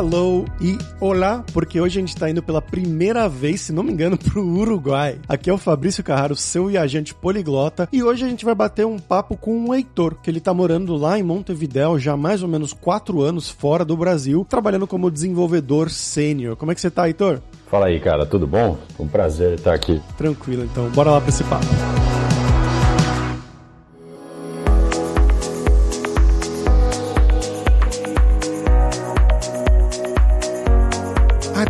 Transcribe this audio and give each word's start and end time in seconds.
hello 0.00 0.46
e 0.62 0.78
olá, 0.98 1.44
porque 1.52 1.78
hoje 1.78 1.98
a 1.98 2.00
gente 2.00 2.16
tá 2.16 2.30
indo 2.30 2.42
pela 2.42 2.62
primeira 2.62 3.28
vez, 3.28 3.60
se 3.60 3.72
não 3.72 3.82
me 3.82 3.92
engano, 3.92 4.16
pro 4.18 4.42
Uruguai. 4.42 5.18
Aqui 5.28 5.50
é 5.50 5.52
o 5.52 5.58
Fabrício 5.58 6.02
Carraro, 6.02 6.34
seu 6.34 6.68
viajante 6.68 7.14
poliglota, 7.14 7.86
e 7.92 8.02
hoje 8.02 8.24
a 8.24 8.28
gente 8.28 8.44
vai 8.44 8.54
bater 8.54 8.86
um 8.86 8.98
papo 8.98 9.36
com 9.36 9.66
o 9.66 9.74
Heitor, 9.74 10.14
que 10.22 10.30
ele 10.30 10.40
tá 10.40 10.54
morando 10.54 10.96
lá 10.96 11.18
em 11.18 11.22
Montevidéu 11.22 11.98
já 11.98 12.14
há 12.14 12.16
mais 12.16 12.42
ou 12.42 12.48
menos 12.48 12.72
quatro 12.72 13.20
anos 13.20 13.50
fora 13.50 13.84
do 13.84 13.94
Brasil, 13.94 14.46
trabalhando 14.48 14.86
como 14.86 15.10
desenvolvedor 15.10 15.90
sênior. 15.90 16.56
Como 16.56 16.72
é 16.72 16.74
que 16.74 16.80
você 16.80 16.90
tá, 16.90 17.06
Heitor? 17.06 17.40
Fala 17.66 17.86
aí, 17.86 18.00
cara, 18.00 18.24
tudo 18.24 18.46
bom? 18.46 18.78
Um 18.98 19.06
prazer 19.06 19.54
estar 19.54 19.74
aqui. 19.74 20.00
Tranquilo, 20.16 20.64
então, 20.64 20.88
bora 20.90 21.10
lá 21.10 21.20
pra 21.20 21.28
esse 21.28 21.44
papo. 21.44 21.66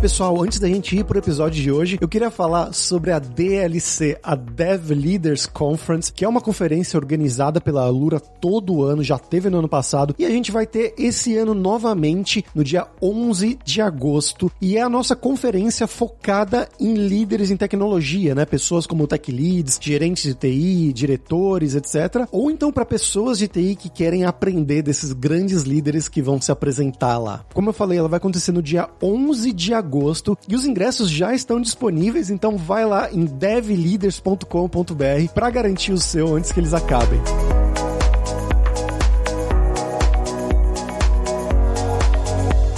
Pessoal, 0.01 0.41
antes 0.41 0.57
da 0.57 0.67
gente 0.67 0.97
ir 0.97 1.03
pro 1.03 1.19
episódio 1.19 1.61
de 1.61 1.71
hoje, 1.71 1.99
eu 2.01 2.07
queria 2.07 2.31
falar 2.31 2.73
sobre 2.73 3.11
a 3.11 3.19
DLC, 3.19 4.17
a 4.23 4.33
Dev 4.33 4.89
Leaders 4.89 5.45
Conference, 5.45 6.11
que 6.11 6.25
é 6.25 6.27
uma 6.27 6.41
conferência 6.41 6.97
organizada 6.97 7.61
pela 7.61 7.83
Alura 7.83 8.19
todo 8.19 8.81
ano, 8.81 9.03
já 9.03 9.19
teve 9.19 9.47
no 9.47 9.59
ano 9.59 9.69
passado, 9.69 10.15
e 10.17 10.25
a 10.25 10.29
gente 10.31 10.51
vai 10.51 10.65
ter 10.65 10.95
esse 10.97 11.37
ano 11.37 11.53
novamente 11.53 12.43
no 12.55 12.63
dia 12.63 12.87
11 12.99 13.59
de 13.63 13.79
agosto, 13.79 14.51
e 14.59 14.75
é 14.75 14.81
a 14.81 14.89
nossa 14.89 15.15
conferência 15.15 15.85
focada 15.85 16.67
em 16.79 16.95
líderes 16.95 17.51
em 17.51 17.55
tecnologia, 17.55 18.33
né? 18.33 18.43
Pessoas 18.43 18.87
como 18.87 19.05
tech 19.05 19.31
leads, 19.31 19.77
gerentes 19.79 20.23
de 20.23 20.33
TI, 20.33 20.93
diretores, 20.93 21.75
etc. 21.75 22.27
Ou 22.31 22.49
então 22.49 22.71
para 22.71 22.85
pessoas 22.85 23.37
de 23.37 23.47
TI 23.47 23.75
que 23.75 23.87
querem 23.87 24.25
aprender 24.25 24.81
desses 24.81 25.13
grandes 25.13 25.61
líderes 25.61 26.09
que 26.09 26.23
vão 26.23 26.41
se 26.41 26.51
apresentar 26.51 27.19
lá. 27.19 27.45
Como 27.53 27.69
eu 27.69 27.73
falei, 27.73 27.99
ela 27.99 28.09
vai 28.09 28.17
acontecer 28.17 28.51
no 28.51 28.63
dia 28.63 28.89
11 28.99 29.53
de 29.53 29.75
agosto 29.75 29.90
agosto 29.91 30.37
e 30.47 30.55
os 30.55 30.65
ingressos 30.65 31.09
já 31.09 31.33
estão 31.33 31.59
disponíveis, 31.59 32.29
então 32.29 32.55
vai 32.57 32.85
lá 32.85 33.11
em 33.11 33.25
devleaders.com.br 33.25 35.33
para 35.33 35.49
garantir 35.49 35.91
o 35.91 35.97
seu 35.97 36.35
antes 36.35 36.53
que 36.53 36.61
eles 36.61 36.73
acabem. 36.73 37.19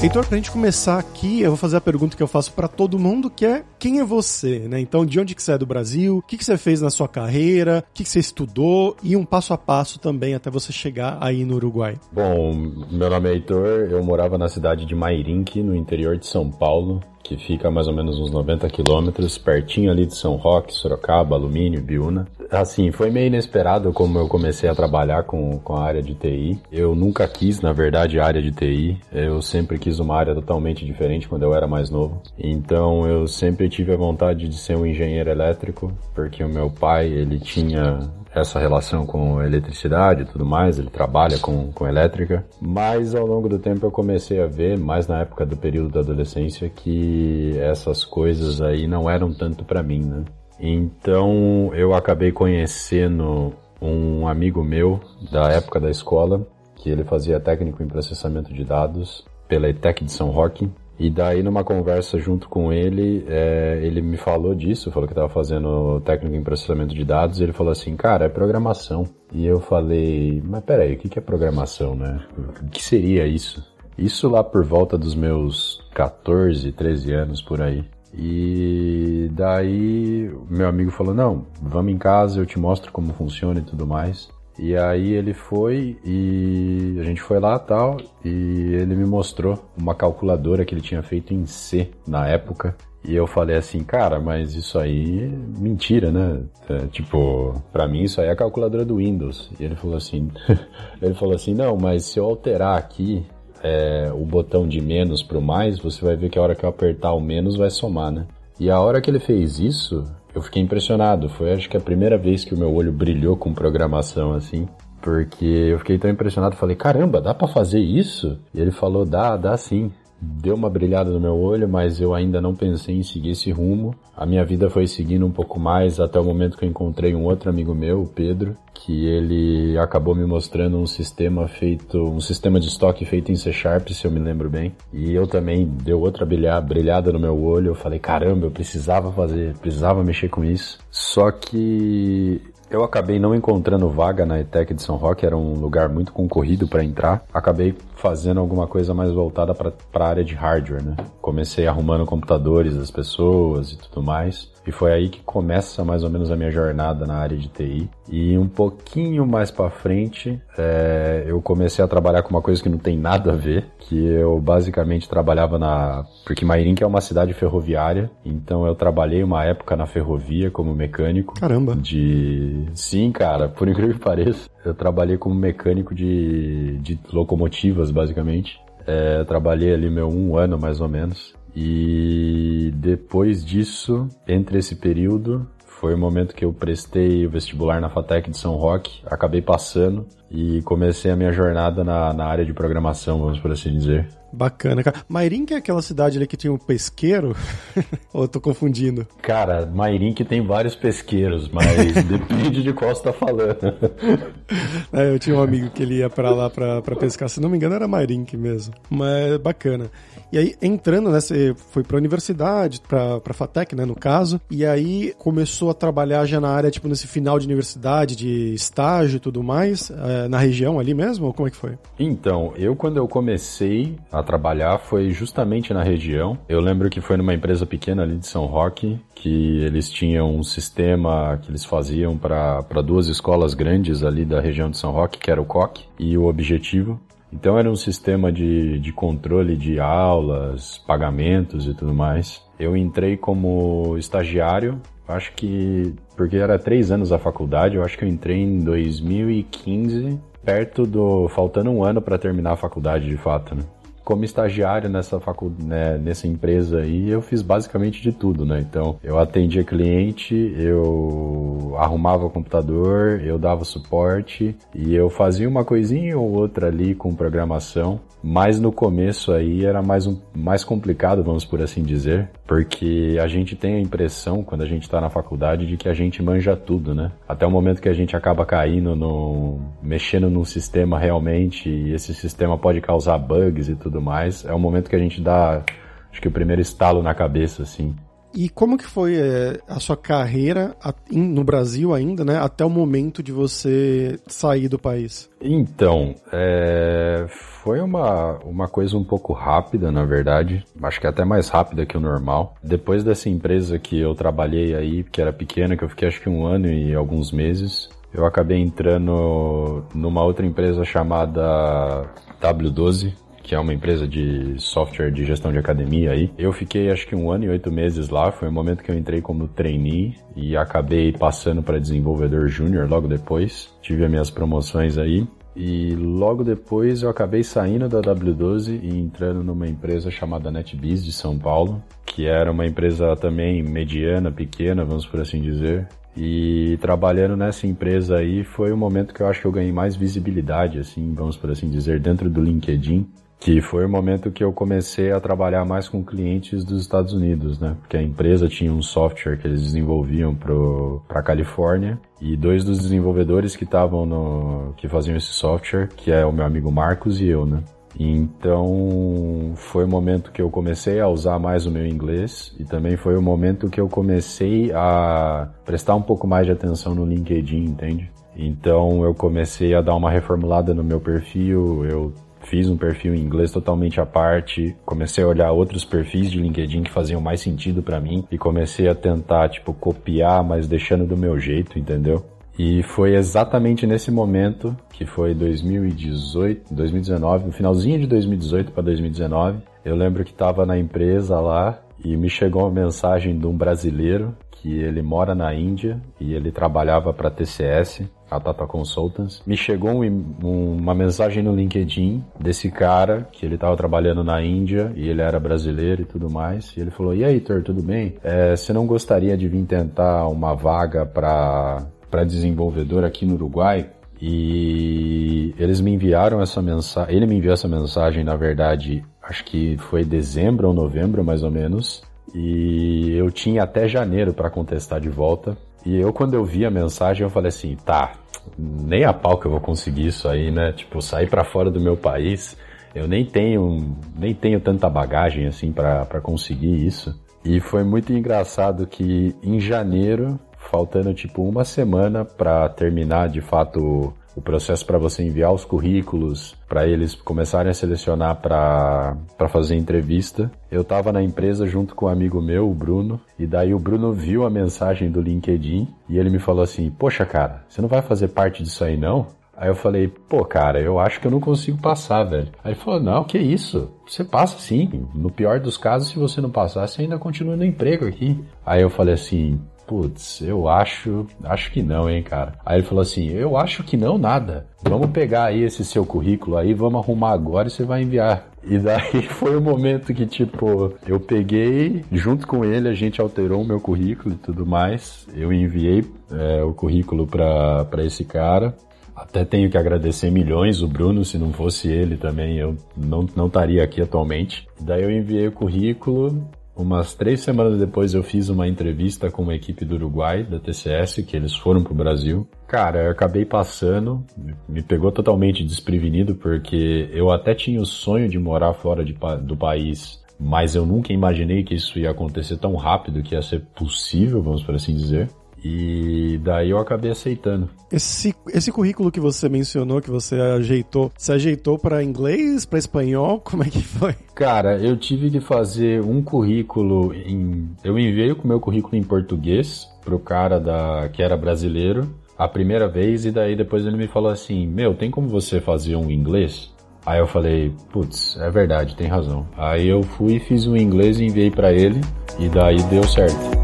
Heitor, 0.04 0.28
pra 0.28 0.36
gente 0.36 0.52
começar 0.52 1.00
aqui, 1.00 1.40
eu 1.40 1.52
vou 1.52 1.58
fazer 1.58 1.78
a 1.78 1.82
pergunta 1.82 2.18
que 2.18 2.22
eu 2.22 2.28
faço 2.28 2.52
para 2.52 2.68
todo 2.68 3.00
mundo, 3.00 3.30
que 3.30 3.46
é 3.46 3.64
quem 3.80 4.02
é 4.02 4.04
você, 4.04 4.60
né? 4.68 4.78
Então, 4.78 5.06
de 5.06 5.18
onde 5.18 5.34
que 5.34 5.42
você 5.42 5.54
é 5.54 5.58
do 5.58 5.66
Brasil? 5.66 6.18
O 6.18 6.22
que, 6.22 6.38
que 6.38 6.44
você 6.44 6.58
fez 6.58 6.82
na 6.82 6.90
sua 6.90 7.08
carreira? 7.08 7.86
O 7.90 7.94
que, 7.94 8.04
que 8.04 8.10
você 8.10 8.20
estudou? 8.20 8.98
E 9.02 9.16
um 9.16 9.24
passo 9.24 9.54
a 9.54 9.58
passo 9.58 9.98
também 10.02 10.36
até 10.36 10.52
você 10.52 10.74
chegar 10.74 11.18
aí 11.22 11.46
no 11.46 11.56
Uruguai. 11.56 11.96
Bom, 12.12 12.54
meu 12.92 13.10
nome 13.10 13.30
é 13.30 13.32
Heitor, 13.32 13.88
eu 13.90 14.04
morava 14.04 14.38
na 14.38 14.50
cidade 14.50 14.86
de 14.86 14.94
Mairinque, 14.94 15.64
no 15.64 15.74
interior 15.74 16.18
de 16.18 16.28
São 16.28 16.52
Paulo 16.52 17.00
que 17.24 17.38
fica 17.38 17.72
mais 17.72 17.88
ou 17.88 17.94
menos 17.94 18.20
uns 18.20 18.30
90 18.30 18.68
quilômetros, 18.70 19.38
pertinho 19.38 19.90
ali 19.90 20.06
de 20.06 20.16
São 20.16 20.36
Roque, 20.36 20.74
Sorocaba, 20.74 21.36
Alumínio, 21.36 21.82
Biúna. 21.82 22.28
Assim, 22.52 22.92
foi 22.92 23.10
meio 23.10 23.28
inesperado 23.28 23.92
como 23.94 24.20
eu 24.20 24.28
comecei 24.28 24.70
a 24.70 24.76
trabalhar 24.76 25.24
com, 25.24 25.58
com 25.60 25.76
a 25.76 25.84
área 25.84 26.04
de 26.04 26.14
TI. 26.14 26.60
Eu 26.72 26.94
nunca 26.94 27.28
quis, 27.28 27.62
na 27.62 27.72
verdade, 27.72 28.20
a 28.20 28.26
área 28.26 28.42
de 28.42 28.52
TI. 28.52 29.00
Eu 29.12 29.42
sempre 29.42 29.80
quis 29.80 30.00
uma 30.00 30.16
área 30.16 30.36
totalmente 30.36 30.86
diferente 30.86 31.28
quando 31.28 31.44
eu 31.44 31.56
era 31.56 31.66
mais 31.66 31.90
novo. 31.90 32.22
Então, 32.38 33.08
eu 33.08 33.28
sempre 33.28 33.70
tive 33.70 33.94
a 33.94 33.98
vontade 33.98 34.50
de 34.50 34.58
ser 34.58 34.76
um 34.76 34.86
engenheiro 34.86 35.30
elétrico, 35.30 35.92
porque 36.14 36.44
o 36.44 36.50
meu 36.50 36.70
pai, 36.70 37.08
ele 37.08 37.40
tinha 37.40 38.00
essa 38.34 38.60
relação 38.60 39.06
com 39.06 39.42
eletricidade 39.42 40.24
e 40.24 40.26
tudo 40.26 40.46
mais, 40.46 40.80
ele 40.80 40.90
trabalha 40.90 41.38
com, 41.40 41.72
com 41.72 41.88
elétrica, 41.88 42.46
mas 42.60 43.14
ao 43.14 43.26
longo 43.26 43.48
do 43.48 43.60
tempo 43.60 43.86
eu 43.86 43.92
comecei 43.92 44.42
a 44.42 44.48
ver, 44.48 44.78
mais 44.78 45.08
na 45.08 45.22
época 45.22 45.46
do 45.46 45.56
período 45.56 45.90
da 45.90 46.00
adolescência, 46.00 46.70
que 46.70 47.58
essas 47.60 48.04
coisas 48.04 48.62
aí 48.62 48.88
não 48.88 49.10
eram 49.10 49.34
tanto 49.34 49.64
para 49.64 49.84
mim, 49.84 50.04
né? 50.04 50.24
Então 50.60 51.72
eu 51.74 51.94
acabei 51.94 52.32
conhecendo 52.32 53.54
um 53.82 54.28
amigo 54.28 54.64
meu 54.64 55.00
da 55.32 55.50
época 55.50 55.80
da 55.80 55.90
escola, 55.90 56.46
que 56.76 56.90
ele 56.90 57.04
fazia 57.04 57.40
técnico 57.40 57.84
em 57.84 57.88
processamento 57.88 58.54
de 58.54 58.64
dados 58.64 59.26
pela 59.48 59.70
ETEC 59.70 60.06
de 60.06 60.12
São 60.12 60.30
Roque, 60.30 60.70
e 61.00 61.10
daí, 61.10 61.42
numa 61.42 61.64
conversa 61.64 62.20
junto 62.20 62.48
com 62.48 62.72
ele, 62.72 63.26
é, 63.28 63.80
ele 63.82 64.02
me 64.02 64.16
falou 64.16 64.54
disso, 64.54 64.92
falou 64.92 65.08
que 65.08 65.14
estava 65.14 65.30
fazendo 65.30 66.00
técnico 66.02 66.36
em 66.36 66.44
processamento 66.44 66.94
de 66.94 67.04
dados, 67.04 67.40
e 67.40 67.44
ele 67.44 67.54
falou 67.54 67.72
assim, 67.72 67.96
cara, 67.96 68.26
é 68.26 68.30
programação. 68.30 69.06
E 69.32 69.46
eu 69.46 69.60
falei, 69.60 70.42
mas 70.46 70.64
peraí, 70.64 70.94
o 70.94 70.98
que 70.98 71.18
é 71.18 71.22
programação, 71.22 71.96
né? 71.96 72.24
O 72.62 72.70
que 72.70 72.84
seria 72.84 73.26
isso? 73.26 73.64
Isso 73.98 74.30
lá 74.30 74.44
por 74.44 74.64
volta 74.64 74.98
dos 74.98 75.16
meus 75.16 75.82
14, 75.94 76.72
13 76.72 77.14
anos 77.14 77.42
por 77.42 77.62
aí. 77.62 77.84
E 78.16 79.30
daí 79.34 80.32
meu 80.50 80.68
amigo 80.68 80.92
falou: 80.92 81.14
Não, 81.14 81.46
vamos 81.62 81.92
em 81.92 81.98
casa, 81.98 82.40
eu 82.40 82.46
te 82.46 82.60
mostro 82.60 82.92
como 82.92 83.14
funciona 83.14 83.60
e 83.60 83.64
tudo 83.64 83.88
mais. 83.88 84.30
E 84.58 84.76
aí 84.78 85.14
ele 85.14 85.34
foi 85.34 85.98
e 86.06 86.98
a 87.00 87.04
gente 87.04 87.22
foi 87.22 87.40
lá 87.40 87.58
tal 87.58 87.98
e 88.24 88.30
ele 88.30 88.96
me 88.96 89.06
mostrou 89.06 89.58
uma 89.76 89.96
calculadora 89.96 90.64
que 90.64 90.74
ele 90.74 90.82
tinha 90.82 91.02
feito 91.02 91.34
em 91.34 91.46
C 91.46 91.90
na 92.08 92.28
época. 92.28 92.76
E 93.06 93.14
eu 93.14 93.28
falei 93.28 93.58
assim, 93.58 93.84
cara, 93.84 94.20
mas 94.20 94.56
isso 94.56 94.80
aí 94.80 95.24
é 95.24 95.60
mentira, 95.60 96.10
né? 96.10 96.42
É, 96.70 96.88
tipo, 96.88 97.62
para 97.72 97.86
mim 97.88 98.04
isso 98.04 98.22
aí 98.22 98.28
é 98.28 98.32
a 98.32 98.36
calculadora 98.36 98.86
do 98.86 98.98
Windows. 98.98 99.52
E 99.60 99.64
ele 99.66 99.76
falou 99.76 99.98
assim, 99.98 100.30
ele 101.02 101.14
falou 101.14 101.36
assim, 101.36 101.54
não, 101.54 101.76
mas 101.76 102.06
se 102.06 102.20
eu 102.20 102.26
alterar 102.26 102.78
aqui 102.78 103.26
é, 103.62 104.10
o 104.14 104.24
botão 104.26 104.68
de 104.68 104.80
menos 104.80 105.22
pro 105.22 105.42
mais, 105.42 105.80
você 105.80 106.04
vai 106.04 106.16
ver 106.16 106.30
que 106.30 106.40
a 106.40 106.42
hora 106.42 106.56
que 106.56 106.64
eu 106.64 106.70
apertar 106.70 107.14
o 107.14 107.20
menos 107.20 107.58
vai 107.58 107.70
somar, 107.70 108.12
né? 108.12 108.26
E 108.60 108.70
a 108.70 108.80
hora 108.80 109.02
que 109.02 109.10
ele 109.10 109.20
fez 109.20 109.60
isso, 109.60 110.06
eu 110.34 110.42
fiquei 110.42 110.62
impressionado. 110.62 111.30
Foi 111.30 111.54
acho 111.54 111.70
que 111.70 111.78
a 111.78 111.82
primeira 111.82 112.18
vez 112.18 112.44
que 112.44 112.54
o 112.54 112.58
meu 112.58 112.74
olho 112.74 112.92
brilhou 112.92 113.38
com 113.38 113.54
programação 113.54 114.34
assim. 114.34 114.68
Porque 115.02 115.46
eu 115.46 115.80
fiquei 115.80 115.98
tão 115.98 116.10
impressionado, 116.10 116.56
falei, 116.56 116.78
caramba, 116.78 117.20
dá 117.20 117.34
para 117.34 117.48
fazer 117.48 117.80
isso? 117.80 118.40
E 118.54 118.62
ele 118.62 118.72
falou, 118.72 119.06
dá, 119.06 119.36
dá 119.36 119.58
sim 119.58 119.92
deu 120.24 120.56
uma 120.56 120.70
brilhada 120.70 121.12
no 121.12 121.20
meu 121.20 121.36
olho, 121.36 121.68
mas 121.68 122.00
eu 122.00 122.14
ainda 122.14 122.40
não 122.40 122.56
pensei 122.56 122.96
em 122.96 123.04
seguir 123.04 123.32
esse 123.32 123.52
rumo. 123.52 123.94
A 124.16 124.26
minha 124.26 124.46
vida 124.46 124.70
foi 124.70 124.88
seguindo 124.88 125.26
um 125.26 125.32
pouco 125.32 125.60
mais 125.60 126.00
até 126.00 126.20
o 126.20 126.24
momento 126.24 126.58
que 126.58 126.66
eu 126.66 126.70
encontrei 126.70 127.14
um 127.14 127.24
outro 127.24 127.50
amigo 127.50 127.74
meu, 127.76 128.02
o 128.02 128.08
Pedro, 128.08 128.56
que 128.74 129.06
ele 129.06 129.78
acabou 129.78 130.16
me 130.16 130.26
mostrando 130.26 130.78
um 130.78 130.86
sistema 130.86 131.48
feito, 131.48 131.98
um 131.98 132.20
sistema 132.20 132.60
de 132.60 132.68
estoque 132.68 133.06
feito 133.06 133.32
em 133.32 133.36
C 133.36 133.52
Sharp, 133.52 133.90
se 133.90 134.06
eu 134.06 134.12
me 134.12 134.20
lembro 134.20 134.50
bem. 134.50 134.74
E 134.94 135.14
eu 135.14 135.28
também 135.28 135.66
deu 135.66 136.00
outra 136.00 136.26
brilhada 136.26 137.12
no 137.12 137.20
meu 137.20 137.42
olho. 137.44 137.70
Eu 137.70 137.76
falei, 137.76 138.00
caramba, 138.00 138.46
eu 138.46 138.52
precisava 138.52 139.12
fazer, 139.12 139.56
precisava 139.58 140.04
mexer 140.04 140.30
com 140.30 140.44
isso. 140.44 140.78
Só 140.92 141.32
que 141.32 142.42
eu 142.70 142.84
acabei 142.84 143.20
não 143.20 143.36
encontrando 143.36 143.88
vaga 143.90 144.26
na 144.26 144.40
ETEC 144.40 144.74
de 144.74 144.82
São 144.82 144.96
Roque, 144.96 145.26
era 145.26 145.38
um 145.38 145.54
lugar 145.54 145.90
muito 145.90 146.12
concorrido 146.12 146.68
para 146.68 146.84
entrar. 146.84 147.24
Acabei 147.32 147.76
fazendo 148.04 148.42
alguma 148.42 148.68
coisa 148.68 148.94
mais 148.94 149.14
voltada 149.14 149.56
para 149.56 149.72
a 149.94 150.10
área 150.10 150.26
de 150.26 150.36
hardware, 150.36 150.84
né? 150.84 150.98
Comecei 151.22 151.66
arrumando 151.66 152.06
computadores 152.06 152.76
das 152.76 152.92
pessoas 152.92 153.72
e 153.72 153.78
tudo 153.78 154.04
mais. 154.04 154.52
E 154.68 154.72
foi 154.74 154.92
aí 154.92 155.10
que 155.10 155.22
começa 155.22 155.86
mais 155.86 156.04
ou 156.04 156.10
menos 156.10 156.30
a 156.30 156.36
minha 156.36 156.52
jornada 156.52 157.06
na 157.06 157.16
área 157.16 157.38
de 157.38 157.48
TI. 157.48 157.90
E 158.10 158.38
um 158.38 158.48
pouquinho 158.48 159.26
mais 159.26 159.52
para 159.52 159.70
frente, 159.70 160.42
é, 160.58 161.24
eu 161.26 161.42
comecei 161.42 161.84
a 161.84 161.88
trabalhar 161.88 162.24
com 162.24 162.30
uma 162.30 162.42
coisa 162.42 162.62
que 162.62 162.70
não 162.70 162.78
tem 162.78 162.98
nada 162.98 163.32
a 163.32 163.36
ver, 163.36 163.66
que 163.80 163.98
eu 163.98 164.40
basicamente 164.40 165.08
trabalhava 165.08 165.58
na... 165.58 166.06
Porque 166.26 166.46
Mairink 166.46 166.84
é 166.84 166.88
uma 166.88 167.02
cidade 167.02 167.34
ferroviária, 167.34 168.12
então 168.26 168.66
eu 168.66 168.76
trabalhei 168.76 169.24
uma 169.24 169.46
época 169.46 169.76
na 169.76 169.86
ferrovia 169.86 170.52
como 170.52 170.76
mecânico. 170.76 171.36
Caramba! 171.36 171.76
De... 171.76 172.66
Sim, 172.74 173.12
cara, 173.12 173.48
por 173.48 173.68
incrível 173.68 173.96
que 173.96 174.02
pareça. 174.02 174.50
Eu 174.66 174.74
trabalhei 174.74 175.18
como 175.18 175.36
mecânico 175.36 175.94
de, 175.94 176.78
de 176.78 177.00
locomotivas, 177.12 177.92
basicamente. 177.92 178.60
É, 178.86 179.24
trabalhei 179.24 179.74
ali 179.74 179.90
meu 179.90 180.08
um 180.08 180.38
ano 180.38 180.58
mais 180.58 180.80
ou 180.80 180.88
menos. 180.88 181.34
E 181.56 182.72
depois 182.76 183.46
disso, 183.46 184.08
entre 184.28 184.58
esse 184.58 184.76
período, 184.76 185.48
foi 185.66 185.94
o 185.94 185.98
momento 185.98 186.34
que 186.34 186.46
eu 186.46 186.54
prestei 186.54 187.26
o 187.26 187.30
vestibular 187.30 187.82
na 187.82 187.90
FATEC 187.90 188.32
de 188.32 188.38
São 188.38 188.56
Roque, 188.56 189.02
acabei 189.06 189.42
passando 189.42 190.08
e 190.34 190.62
comecei 190.64 191.12
a 191.12 191.16
minha 191.16 191.32
jornada 191.32 191.84
na, 191.84 192.12
na 192.12 192.26
área 192.26 192.44
de 192.44 192.54
programação, 192.54 193.20
vamos 193.20 193.40
por 193.40 193.52
assim 193.52 193.78
dizer. 193.78 194.10
Bacana, 194.34 194.82
cara. 194.82 194.98
Mairink 195.08 195.54
é 195.54 195.58
aquela 195.58 195.82
cidade 195.84 196.18
ali 196.18 196.26
que 196.26 196.36
tinha 196.36 196.52
um 196.52 196.58
pesqueiro? 196.58 197.36
Ou 198.12 198.24
eu 198.24 198.28
tô 198.28 198.42
confundindo? 198.42 199.08
Cara, 199.22 199.64
Mairink 199.68 200.26
tem 200.26 200.44
vários 200.44 200.76
pesqueiros, 200.76 201.48
mas 201.50 201.94
depende 202.04 202.64
de 202.64 202.74
qual 202.74 202.96
você 202.96 203.04
tá 203.04 203.14
falando. 203.14 203.60
é, 204.92 205.14
eu 205.14 205.20
tinha 205.20 205.36
um 205.36 205.42
amigo 205.42 205.70
que 205.70 205.84
ele 205.84 206.00
ia 206.00 206.10
pra 206.10 206.32
lá 206.32 206.50
pra, 206.50 206.82
pra 206.82 206.96
pescar, 206.96 207.30
se 207.30 207.40
não 207.40 207.48
me 207.48 207.58
engano 207.58 207.76
era 207.76 207.88
Mairink 207.88 208.36
mesmo. 208.36 208.74
Mas 208.90 209.38
bacana. 209.38 209.92
E 210.32 210.38
aí, 210.40 210.56
entrando, 210.64 211.12
né, 211.12 211.22
você 211.22 211.54
foi 211.70 211.84
pra 211.84 211.96
universidade, 211.96 212.82
pra, 212.88 213.22
pra 213.22 213.36
FATEC, 213.36 213.76
né, 213.76 213.86
no 213.86 213.94
caso, 213.94 214.42
e 214.50 214.66
aí 214.66 215.14
começou 215.20 215.70
a 215.70 215.76
trabalhar 215.76 216.26
já 216.26 216.42
na 216.42 216.50
área, 216.50 216.72
tipo, 216.72 216.88
nesse 216.88 217.06
final 217.06 217.38
de 217.38 217.46
universidade, 217.46 218.16
de 218.16 218.52
estágio 218.56 219.18
e 219.18 219.20
tudo 219.20 219.44
mais. 219.44 219.92
É, 219.92 220.23
na 220.28 220.38
região 220.38 220.80
ali 220.80 220.94
mesmo? 220.94 221.28
Ou 221.28 221.34
como 221.34 221.48
é 221.48 221.52
que 221.52 221.58
foi? 221.58 221.78
Então, 222.00 222.54
eu 222.56 222.76
quando 222.76 222.98
eu 222.98 223.08
comecei 223.08 223.96
a 224.12 224.22
trabalhar 224.24 224.80
foi 224.80 225.12
justamente 225.12 225.74
na 225.74 225.84
região. 225.84 226.38
Eu 226.48 226.60
lembro 226.60 226.90
que 226.90 227.02
foi 227.02 227.18
numa 227.18 227.34
empresa 227.34 227.66
pequena 227.66 228.04
ali 228.04 228.18
de 228.18 228.28
São 228.28 228.46
Roque, 228.46 229.00
que 229.16 229.64
eles 229.64 229.90
tinham 229.90 230.36
um 230.36 230.44
sistema 230.44 231.40
que 231.42 231.50
eles 231.50 231.66
faziam 231.66 232.18
para 232.18 232.82
duas 232.86 233.08
escolas 233.08 233.54
grandes 233.54 234.04
ali 234.04 234.26
da 234.26 234.40
região 234.40 234.70
de 234.70 234.78
São 234.78 234.92
Roque, 234.92 235.20
que 235.20 235.32
era 235.32 235.42
o 235.42 235.46
COC 235.46 235.86
e 236.00 236.18
o 236.18 236.26
Objetivo. 236.26 237.00
Então 237.34 237.58
era 237.58 237.70
um 237.70 237.76
sistema 237.76 238.32
de, 238.32 238.78
de 238.80 238.92
controle 238.92 239.56
de 239.58 239.80
aulas, 239.80 240.78
pagamentos 240.86 241.66
e 241.68 241.74
tudo 241.74 241.94
mais. 241.94 242.44
Eu 242.60 242.78
entrei 242.78 243.18
como 243.18 243.98
estagiário, 243.98 244.80
acho 245.08 245.34
que 245.34 245.94
porque 246.16 246.38
era 246.38 246.60
três 246.60 246.92
anos 246.92 247.12
a 247.12 247.20
faculdade, 247.20 247.76
eu 247.76 247.84
acho 247.84 247.98
que 247.98 248.06
eu 248.06 248.10
entrei 248.10 248.38
em 248.38 248.60
2015, 248.60 250.20
perto 250.44 250.86
do. 250.86 251.28
faltando 251.30 251.72
um 251.72 251.84
ano 251.84 252.02
para 252.02 252.18
terminar 252.18 252.54
a 252.54 252.58
faculdade 252.58 253.08
de 253.08 253.18
fato, 253.18 253.56
né? 253.56 253.64
como 254.04 254.26
estagiário 254.26 254.90
nessa 254.90 255.20
faculdade, 255.20 255.64
né, 255.66 255.98
nessa 255.98 256.28
empresa 256.28 256.80
aí, 256.80 257.10
eu 257.10 257.22
fiz 257.22 257.42
basicamente 257.42 258.02
de 258.02 258.12
tudo, 258.12 258.46
né? 258.46 258.60
Então, 258.60 259.00
eu 259.04 259.18
atendia 259.18 259.64
cliente, 259.64 260.36
eu 260.58 261.76
arrumava 261.78 262.26
o 262.26 262.30
computador, 262.30 263.22
eu 263.24 263.40
dava 263.40 263.64
suporte 263.64 264.56
e 264.76 264.94
eu 264.94 265.10
fazia 265.10 265.48
uma 265.48 265.64
coisinha 265.64 266.18
ou 266.18 266.32
outra 266.34 266.68
ali 266.68 266.94
com 266.94 267.16
programação. 267.16 268.00
Mas 268.24 268.58
no 268.58 268.72
começo 268.72 269.34
aí 269.34 269.66
era 269.66 269.82
mais, 269.82 270.08
um, 270.08 270.18
mais 270.34 270.64
complicado, 270.64 271.22
vamos 271.22 271.44
por 271.44 271.62
assim 271.62 271.84
dizer, 271.84 272.30
porque 272.48 273.18
a 273.22 273.28
gente 273.28 273.54
tem 273.54 273.76
a 273.76 273.82
impressão, 273.82 274.42
quando 274.44 274.62
a 274.62 274.66
gente 274.66 274.84
está 274.84 275.02
na 275.02 275.10
faculdade, 275.10 275.68
de 275.68 275.76
que 275.76 275.90
a 275.90 275.94
gente 275.94 276.24
manja 276.24 276.56
tudo, 276.56 276.96
né? 276.96 277.12
Até 277.28 277.46
o 277.46 277.52
momento 277.52 277.82
que 277.82 277.90
a 277.90 277.94
gente 277.94 278.16
acaba 278.16 278.46
caindo 278.46 278.96
no. 278.96 279.60
mexendo 279.82 280.30
num 280.30 280.46
sistema 280.46 280.98
realmente, 280.98 281.70
e 281.70 281.94
esse 281.94 282.14
sistema 282.14 282.58
pode 282.58 282.80
causar 282.80 283.18
bugs 283.18 283.68
e 283.68 283.76
tudo 283.76 284.02
mais, 284.02 284.46
é 284.46 284.54
o 284.54 284.60
momento 284.60 284.90
que 284.90 284.96
a 284.96 285.00
gente 285.00 285.20
dá, 285.20 285.62
acho 286.10 286.22
que 286.22 286.28
o 286.30 286.32
primeiro 286.32 286.62
estalo 286.62 287.04
na 287.04 287.14
cabeça, 287.14 287.64
assim. 287.64 287.94
E 288.34 288.50
como 288.50 288.78
que 288.78 288.86
foi 288.86 289.16
é, 289.16 289.60
a 289.68 289.80
sua 289.80 289.96
carreira 289.96 290.76
no 291.12 291.44
Brasil 291.44 291.94
ainda, 291.94 292.26
né? 292.26 292.38
Até 292.38 292.66
o 292.66 292.70
momento 292.70 293.22
de 293.22 293.32
você 293.32 294.20
sair 294.28 294.68
do 294.68 294.80
país? 294.80 295.30
Então, 295.40 296.16
é, 296.32 297.26
foi 297.30 297.80
uma, 297.80 298.40
uma 298.40 298.68
coisa 298.68 298.98
um 298.98 299.04
pouco 299.04 299.34
rápida, 299.34 299.92
na 299.92 300.04
verdade. 300.04 300.66
Acho 300.82 301.00
que 301.00 301.08
até 301.08 301.24
mais 301.24 301.48
rápida 301.50 301.86
que 301.86 301.96
o 301.96 302.00
normal. 302.00 302.56
Depois 302.64 303.04
dessa 303.04 303.30
empresa 303.30 303.78
que 303.78 304.00
eu 304.00 304.16
trabalhei 304.16 304.76
aí, 304.76 305.04
que 305.04 305.22
era 305.22 305.32
pequena, 305.32 305.78
que 305.78 305.84
eu 305.84 305.90
fiquei 305.90 306.08
acho 306.08 306.22
que 306.22 306.30
um 306.30 306.46
ano 306.46 306.68
e 306.68 306.96
alguns 306.96 307.32
meses, 307.32 307.90
eu 308.14 308.26
acabei 308.26 308.60
entrando 308.60 309.84
numa 309.94 310.24
outra 310.24 310.46
empresa 310.46 310.84
chamada 310.84 312.06
W12, 312.42 313.14
que 313.44 313.54
é 313.54 313.60
uma 313.60 313.74
empresa 313.74 314.08
de 314.08 314.56
software 314.58 315.12
de 315.12 315.26
gestão 315.26 315.52
de 315.52 315.58
academia 315.58 316.12
aí. 316.12 316.32
Eu 316.38 316.54
fiquei 316.54 316.90
acho 316.90 317.06
que 317.06 317.16
um 317.16 317.30
ano 317.30 317.44
e 317.44 317.50
oito 317.50 317.70
meses 317.70 318.10
lá, 318.10 318.32
foi 318.32 318.48
o 318.48 318.52
momento 318.52 318.82
que 318.82 318.90
eu 318.90 318.98
entrei 318.98 319.22
como 319.22 319.50
trainee 319.50 320.16
e 320.36 320.56
acabei 320.56 321.12
passando 321.12 321.62
para 321.62 321.78
desenvolvedor 321.78 322.48
júnior 322.48 322.90
logo 322.90 323.08
depois. 323.08 323.72
Tive 323.82 324.06
as 324.06 324.10
minhas 324.10 324.32
promoções 324.32 324.98
aí. 324.98 325.28
E 325.56 325.94
logo 325.96 326.44
depois 326.44 327.04
eu 327.04 327.10
acabei 327.10 327.44
saindo 327.44 327.88
da 327.88 328.02
W12 328.02 328.80
e 328.82 328.98
entrando 328.98 329.44
numa 329.44 329.68
empresa 329.68 330.10
chamada 330.10 330.50
NetBiz 330.50 331.06
de 331.06 331.12
São 331.12 331.38
Paulo, 331.38 331.84
que 332.06 332.26
era 332.26 332.52
uma 332.52 332.66
empresa 332.66 333.16
também 333.16 333.62
mediana, 333.62 334.32
pequena, 334.32 334.84
vamos 334.84 335.06
por 335.06 335.22
assim 335.22 335.42
dizer. 335.42 335.88
E 336.18 336.78
trabalhando 336.82 337.36
nessa 337.36 337.68
empresa 337.68 338.18
aí 338.18 338.44
foi 338.44 338.72
o 338.72 338.78
momento 338.78 339.14
que 339.14 339.22
eu 339.22 339.28
acho 339.28 339.42
que 339.42 339.48
eu 339.48 339.52
ganhei 339.52 339.72
mais 339.72 339.96
visibilidade, 339.96 340.80
assim, 340.80 341.14
vamos 341.14 341.38
por 341.38 341.52
assim 341.52 341.70
dizer, 341.70 342.00
dentro 342.00 342.30
do 342.32 342.42
LinkedIn 342.42 343.08
que 343.44 343.60
foi 343.60 343.86
o 343.86 343.90
momento 343.90 344.32
que 344.32 344.42
eu 344.42 344.54
comecei 344.54 345.12
a 345.12 345.20
trabalhar 345.20 345.66
mais 345.66 345.90
com 345.90 346.02
clientes 346.02 346.64
dos 346.64 346.82
Estados 346.82 347.12
Unidos, 347.12 347.60
né? 347.60 347.76
Porque 347.82 347.98
a 347.98 348.02
empresa 348.02 348.48
tinha 348.48 348.72
um 348.72 348.82
software 348.82 349.36
que 349.36 349.46
eles 349.46 349.62
desenvolviam 349.62 350.34
para 350.34 351.20
a 351.20 351.22
Califórnia 351.22 352.00
e 352.22 352.38
dois 352.38 352.64
dos 352.64 352.80
desenvolvedores 352.80 353.58
que 353.58 353.66
estavam 353.66 354.06
no 354.06 354.74
que 354.78 354.88
faziam 354.88 355.18
esse 355.18 355.34
software, 355.34 355.90
que 355.90 356.10
é 356.10 356.26
o 356.26 356.32
meu 356.32 356.46
amigo 356.46 356.72
Marcos 356.72 357.20
e 357.20 357.28
eu, 357.28 357.46
né? 357.46 357.62
Então 358.00 359.52
foi 359.56 359.84
o 359.84 359.90
momento 359.90 360.32
que 360.32 360.42
eu 360.42 360.50
comecei 360.50 361.02
a 361.02 361.10
usar 361.10 361.38
mais 361.38 361.66
o 361.66 361.72
meu 361.72 361.86
inglês 361.86 362.56
e 362.58 362.64
também 362.64 362.96
foi 362.96 363.18
o 363.18 363.22
momento 363.22 363.70
que 363.70 363.82
eu 363.82 363.90
comecei 363.90 364.72
a 364.74 365.50
prestar 365.66 365.96
um 365.96 366.02
pouco 366.02 366.26
mais 366.26 366.46
de 366.46 366.54
atenção 366.54 366.96
no 366.96 367.06
LinkedIn, 367.06 367.66
entende? 367.66 368.10
Então 368.38 369.04
eu 369.04 369.14
comecei 369.14 369.76
a 369.76 369.82
dar 369.82 369.96
uma 369.96 370.10
reformulada 370.10 370.74
no 370.74 370.84
meu 370.84 371.02
perfil, 371.02 371.84
eu 371.86 372.14
fiz 372.44 372.70
um 372.70 372.78
perfil 372.78 373.14
em 373.16 373.20
inglês 373.20 373.52
totalmente 373.52 374.00
à 374.00 374.06
parte, 374.06 374.76
comecei 374.86 375.24
a 375.24 375.28
olhar 375.28 375.52
outros 375.52 375.84
perfis 375.86 376.32
de 376.32 376.40
LinkedIn 376.40 376.84
que 376.84 376.92
faziam 376.92 377.20
mais 377.20 377.42
sentido 377.42 377.82
para 377.82 378.00
mim 378.00 378.26
e 378.32 378.38
comecei 378.38 378.88
a 378.88 378.96
tentar, 378.96 379.50
tipo, 379.50 379.74
copiar, 379.74 380.44
mas 380.44 380.68
deixando 380.68 381.06
do 381.06 381.18
meu 381.18 381.40
jeito, 381.40 381.78
entendeu? 381.78 382.26
E 382.58 382.84
foi 382.84 383.16
exatamente 383.16 383.88
nesse 383.88 384.12
momento, 384.12 384.76
que 384.92 385.06
foi 385.06 385.34
2018, 385.34 386.74
2019, 386.74 387.48
no 387.48 387.52
finalzinho 387.52 388.00
de 388.00 388.06
2018 388.06 388.72
para 388.72 388.84
2019, 388.84 389.58
eu 389.84 389.96
lembro 389.96 390.24
que 390.24 390.32
estava 390.32 390.66
na 390.66 390.78
empresa 390.78 391.40
lá 391.40 391.80
e 392.04 392.16
me 392.16 392.30
chegou 392.30 392.64
uma 392.64 392.72
mensagem 392.72 393.38
de 393.38 393.48
um 393.48 393.58
brasileiro 393.58 394.36
que 394.52 394.72
ele 394.72 395.02
mora 395.02 395.34
na 395.34 395.54
Índia 395.54 396.00
e 396.20 396.34
ele 396.34 396.52
trabalhava 396.52 397.12
para 397.12 397.32
TCS, 397.32 398.04
a 398.36 398.40
Tata 398.40 398.66
Consultants. 398.66 399.42
Me 399.46 399.56
chegou 399.56 399.92
um, 399.92 400.04
um, 400.44 400.78
uma 400.78 400.94
mensagem 400.94 401.44
no 401.44 401.56
LinkedIn 401.56 402.24
desse 402.40 402.72
cara 402.72 403.28
que 403.32 403.46
ele 403.46 403.56
estava 403.56 403.76
trabalhando 403.76 404.24
na 404.24 404.44
Índia 404.44 404.92
e 404.96 405.10
ele 405.10 405.22
era 405.22 405.40
brasileiro 405.40 406.02
e 406.02 406.06
tudo 406.06 406.30
mais. 406.30 406.76
E 406.76 406.82
ele 406.82 406.92
falou: 406.92 407.14
E 407.14 407.24
aí, 407.24 407.34
Heitor, 407.34 407.64
tudo 407.64 407.82
bem? 407.82 408.16
É, 408.24 408.56
você 408.56 408.72
não 408.72 408.86
gostaria 408.86 409.36
de 409.36 409.48
vir 409.48 409.66
tentar 409.66 410.28
uma 410.28 410.54
vaga 410.54 411.06
para 411.06 412.24
desenvolvedor 412.26 413.04
aqui 413.04 413.26
no 413.26 413.36
Uruguai? 413.36 413.90
E 414.22 415.54
eles 415.60 415.82
me 415.82 415.92
enviaram 415.92 416.42
essa 416.42 416.62
mensagem. 416.62 417.16
Ele 417.16 417.26
me 417.26 417.36
enviou 417.36 417.54
essa 417.54 417.68
mensagem, 417.68 418.24
na 418.24 418.38
verdade, 418.38 419.04
acho 419.22 419.44
que 419.44 419.76
foi 419.78 420.06
dezembro 420.06 420.68
ou 420.68 420.74
novembro, 420.74 421.24
mais 421.24 421.44
ou 421.44 421.52
menos. 421.52 422.02
E 422.34 423.12
eu 423.18 423.30
tinha 423.30 423.64
até 423.64 423.88
janeiro 423.88 424.34
para 424.34 424.50
contestar 424.50 425.02
de 425.02 425.10
volta. 425.10 425.58
E 425.86 426.00
eu, 426.00 426.14
quando 426.14 426.34
eu 426.34 426.44
vi 426.44 426.66
a 426.66 426.72
mensagem, 426.72 427.24
eu 427.24 427.30
falei 427.30 427.50
assim: 427.50 427.76
tá, 427.76 428.14
nem 428.58 429.04
a 429.04 429.14
pau 429.14 429.38
que 429.38 429.46
eu 429.46 429.52
vou 429.52 429.60
conseguir 429.62 430.08
isso 430.08 430.28
aí, 430.28 430.52
né? 430.52 430.72
Tipo, 430.72 431.02
sair 431.02 431.30
para 431.30 431.44
fora 431.44 431.70
do 431.70 431.80
meu 431.80 431.98
país. 431.98 432.58
Eu 432.96 433.08
nem 433.08 433.26
tenho, 433.26 433.96
nem 434.16 434.34
tenho 434.36 434.60
tanta 434.60 434.90
bagagem 434.90 435.48
assim 435.48 435.72
para 435.72 436.22
conseguir 436.22 436.86
isso. 436.86 437.20
E 437.44 437.60
foi 437.60 437.84
muito 437.84 438.14
engraçado 438.14 438.86
que 438.86 439.36
em 439.42 439.60
janeiro, 439.60 440.40
faltando 440.58 441.14
tipo 441.14 441.44
uma 441.44 441.66
semana 441.66 442.24
para 442.24 442.70
terminar 442.70 443.30
de 443.30 443.42
fato 443.42 444.14
o 444.36 444.42
processo 444.42 444.86
para 444.86 444.98
você 444.98 445.24
enviar 445.24 445.54
os 445.54 445.66
currículos, 445.66 446.56
para 446.68 446.88
eles 446.88 447.16
começarem 447.16 447.70
a 447.70 447.74
selecionar 447.74 448.38
para 448.42 449.16
fazer 449.50 449.76
entrevista. 449.76 450.52
Eu 450.72 450.82
estava 450.82 451.12
na 451.12 451.22
empresa 451.22 451.66
junto 451.68 451.96
com 451.96 452.06
um 452.06 452.10
amigo 452.10 452.42
meu, 452.42 452.70
o 452.70 452.74
Bruno, 452.74 453.20
e 453.38 453.46
daí 453.46 453.74
o 453.74 453.80
Bruno 453.80 454.12
viu 454.12 454.46
a 454.46 454.50
mensagem 454.50 455.12
do 455.12 455.22
LinkedIn 455.22 455.88
e 456.10 456.18
ele 456.18 456.30
me 456.30 456.40
falou 456.40 456.64
assim: 456.64 456.90
Poxa, 456.90 457.26
cara, 457.26 457.64
você 457.68 457.82
não 457.82 457.90
vai 457.90 458.02
fazer 458.02 458.30
parte 458.30 458.64
disso 458.64 458.84
aí 458.84 458.98
não? 458.98 459.28
Aí 459.56 459.70
eu 459.70 459.76
falei, 459.76 460.08
pô, 460.08 460.44
cara, 460.44 460.82
eu 460.82 461.00
acho 461.00 461.20
que 461.20 461.28
eu 461.28 461.32
não 461.32 461.40
consigo 461.40 461.78
passar, 461.78 462.24
velho. 462.24 462.50
Aí 462.64 462.72
ele 462.72 462.80
falou, 462.80 463.00
não, 463.00 463.24
que 463.24 463.38
isso? 463.38 463.92
Você 464.06 464.24
passa 464.24 464.58
sim. 464.58 465.08
No 465.14 465.30
pior 465.30 465.60
dos 465.60 465.78
casos, 465.78 466.10
se 466.10 466.18
você 466.18 466.42
não 466.42 466.50
passar, 466.50 466.88
você 466.88 467.04
ainda 467.04 467.20
continua 467.20 467.56
no 467.56 467.64
emprego 467.64 468.08
aqui. 468.08 468.44
Aí 468.66 468.82
eu 468.82 468.90
falei 468.90 469.14
assim, 469.14 469.62
Putz, 469.94 470.42
eu 470.42 470.68
acho, 470.68 471.28
acho 471.44 471.72
que 471.72 471.84
não, 471.84 472.10
hein, 472.10 472.24
cara. 472.24 472.54
Aí 472.66 472.80
ele 472.80 472.88
falou 472.88 473.04
assim: 473.04 473.28
"Eu 473.28 473.56
acho 473.56 473.84
que 473.84 473.96
não 473.96 474.18
nada. 474.18 474.66
Vamos 474.82 475.12
pegar 475.12 475.46
aí 475.46 475.62
esse 475.62 475.86
seu 475.86 476.04
currículo 476.04 476.58
aí, 476.58 476.74
vamos 476.74 477.04
arrumar 477.04 477.30
agora 477.30 477.68
e 477.68 477.72
você 477.72 477.84
vai 477.84 478.02
enviar". 478.02 478.50
E 478.64 478.80
daí 478.80 479.22
foi 479.30 479.56
o 479.56 479.62
momento 479.62 480.12
que 480.12 480.26
tipo, 480.26 480.96
eu 481.06 481.20
peguei, 481.20 482.04
junto 482.12 482.48
com 482.48 482.66
ele 482.66 482.90
a 482.90 482.94
gente 482.96 483.22
alterou 483.22 483.62
o 483.62 483.66
meu 483.66 483.80
currículo 483.80 484.34
e 484.34 484.38
tudo 484.40 484.66
mais. 484.66 485.28
Eu 485.36 485.54
enviei 485.54 486.04
é, 486.32 486.64
o 486.64 486.74
currículo 486.74 487.28
para 487.28 488.04
esse 488.04 488.26
cara. 488.26 488.76
Até 489.16 489.46
tenho 489.46 489.70
que 489.70 489.78
agradecer 489.78 490.32
milhões 490.32 490.82
o 490.82 490.88
Bruno, 490.88 491.24
se 491.24 491.38
não 491.38 491.54
fosse 491.54 491.88
ele 491.88 492.18
também 492.18 492.58
eu 492.58 492.76
não, 492.98 493.28
não 493.36 493.46
estaria 493.46 493.84
aqui 493.84 494.02
atualmente. 494.02 494.68
Daí 494.82 495.04
eu 495.04 495.12
enviei 495.12 495.50
o 495.50 495.52
currículo, 495.52 496.44
Umas 496.76 497.14
três 497.14 497.42
semanas 497.42 497.78
depois 497.80 498.16
eu 498.16 498.24
fiz 498.24 498.50
uma 498.50 498.68
entrevista 498.68 499.30
com 499.30 499.44
uma 499.44 499.54
equipe 499.54 499.86
do 499.86 499.96
Uruguai, 499.96 500.44
da 500.44 500.60
TCS, 500.60 501.22
que 501.22 501.38
eles 501.38 501.56
foram 501.56 501.84
pro 501.84 501.94
Brasil. 501.94 502.48
Cara, 502.68 503.04
eu 503.04 503.12
acabei 503.12 503.46
passando, 503.46 504.26
me 504.68 504.82
pegou 504.82 505.12
totalmente 505.12 505.64
desprevenido, 505.64 506.34
porque 506.34 507.10
eu 507.14 507.32
até 507.32 507.54
tinha 507.54 507.80
o 507.80 507.86
sonho 507.86 508.28
de 508.28 508.40
morar 508.40 508.74
fora 508.74 509.06
de, 509.06 509.16
do 509.44 509.56
país, 509.56 510.24
mas 510.40 510.74
eu 510.74 510.84
nunca 510.84 511.14
imaginei 511.14 511.64
que 511.64 511.76
isso 511.76 512.00
ia 512.00 512.10
acontecer 512.10 512.58
tão 512.58 512.76
rápido, 512.76 513.22
que 513.22 513.36
ia 513.36 513.42
ser 513.44 513.62
possível, 513.76 514.42
vamos 514.42 514.64
por 514.64 514.74
assim 514.74 514.96
dizer. 514.96 515.30
E 515.64 516.40
daí 516.44 516.72
eu 516.72 516.78
acabei 516.78 517.12
aceitando. 517.12 517.70
Esse, 517.92 518.36
esse 518.50 518.72
currículo 518.72 519.12
que 519.12 519.20
você 519.20 519.48
mencionou, 519.48 520.02
que 520.02 520.10
você 520.10 520.36
ajeitou, 520.36 521.12
você 521.18 521.34
ajeitou 521.34 521.80
para 521.80 522.04
inglês, 522.04 522.66
para 522.66 522.80
espanhol? 522.80 523.40
Como 523.46 523.64
é 523.64 523.70
que 523.70 523.82
foi? 523.82 524.14
Cara, 524.36 524.78
eu 524.78 524.98
tive 524.98 525.30
que 525.30 525.40
fazer 525.40 526.02
um 526.02 526.22
currículo 526.22 527.14
em. 527.14 527.70
Eu 527.84 527.98
enviei 527.98 528.32
o 528.32 528.48
meu 528.48 528.60
currículo 528.60 528.96
em 528.96 529.04
português 529.04 529.88
pro 530.04 530.20
cara 530.20 530.60
da 530.60 531.10
que 531.14 531.22
era 531.22 531.38
brasileiro 531.38 532.10
a 532.38 532.48
primeira 532.48 532.90
vez 532.90 533.26
e 533.26 533.32
daí 533.32 533.56
depois 533.56 533.86
ele 533.86 533.96
me 533.96 534.08
falou 534.08 534.32
assim: 534.32 534.68
"Meu, 534.68 534.94
tem 534.94 535.10
como 535.10 535.30
você 535.30 535.62
fazer 535.62 535.96
um 535.96 536.10
inglês?" 536.10 536.74
Aí 537.06 537.20
eu 537.20 537.28
falei: 537.28 537.74
"Putz, 537.92 538.38
é 538.38 538.50
verdade, 538.50 538.96
tem 538.96 539.08
razão." 539.08 539.48
Aí 539.56 539.88
eu 539.88 540.04
fui, 540.04 540.40
fiz 540.40 540.68
um 540.68 540.76
inglês 540.76 541.20
e 541.20 541.26
enviei 541.26 541.52
para 541.52 541.72
ele 541.72 542.02
e 542.40 542.50
daí 542.50 542.82
deu 542.84 543.04
certo. 543.04 543.63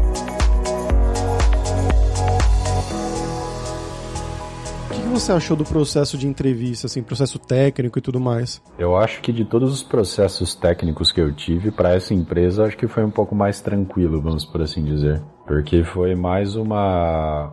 Você 5.10 5.32
achou 5.32 5.56
do 5.56 5.64
processo 5.64 6.16
de 6.16 6.26
entrevista, 6.26 6.86
assim, 6.86 7.02
processo 7.02 7.38
técnico 7.38 7.98
e 7.98 8.02
tudo 8.02 8.20
mais? 8.20 8.62
Eu 8.78 8.96
acho 8.96 9.20
que 9.20 9.32
de 9.32 9.44
todos 9.44 9.72
os 9.72 9.82
processos 9.82 10.54
técnicos 10.54 11.12
que 11.12 11.20
eu 11.20 11.32
tive 11.32 11.70
para 11.70 11.94
essa 11.94 12.14
empresa, 12.14 12.64
acho 12.64 12.76
que 12.76 12.86
foi 12.86 13.04
um 13.04 13.10
pouco 13.10 13.34
mais 13.34 13.60
tranquilo, 13.60 14.20
vamos 14.20 14.44
por 14.44 14.62
assim 14.62 14.84
dizer, 14.84 15.20
porque 15.46 15.82
foi 15.84 16.14
mais 16.14 16.54
uma 16.56 17.50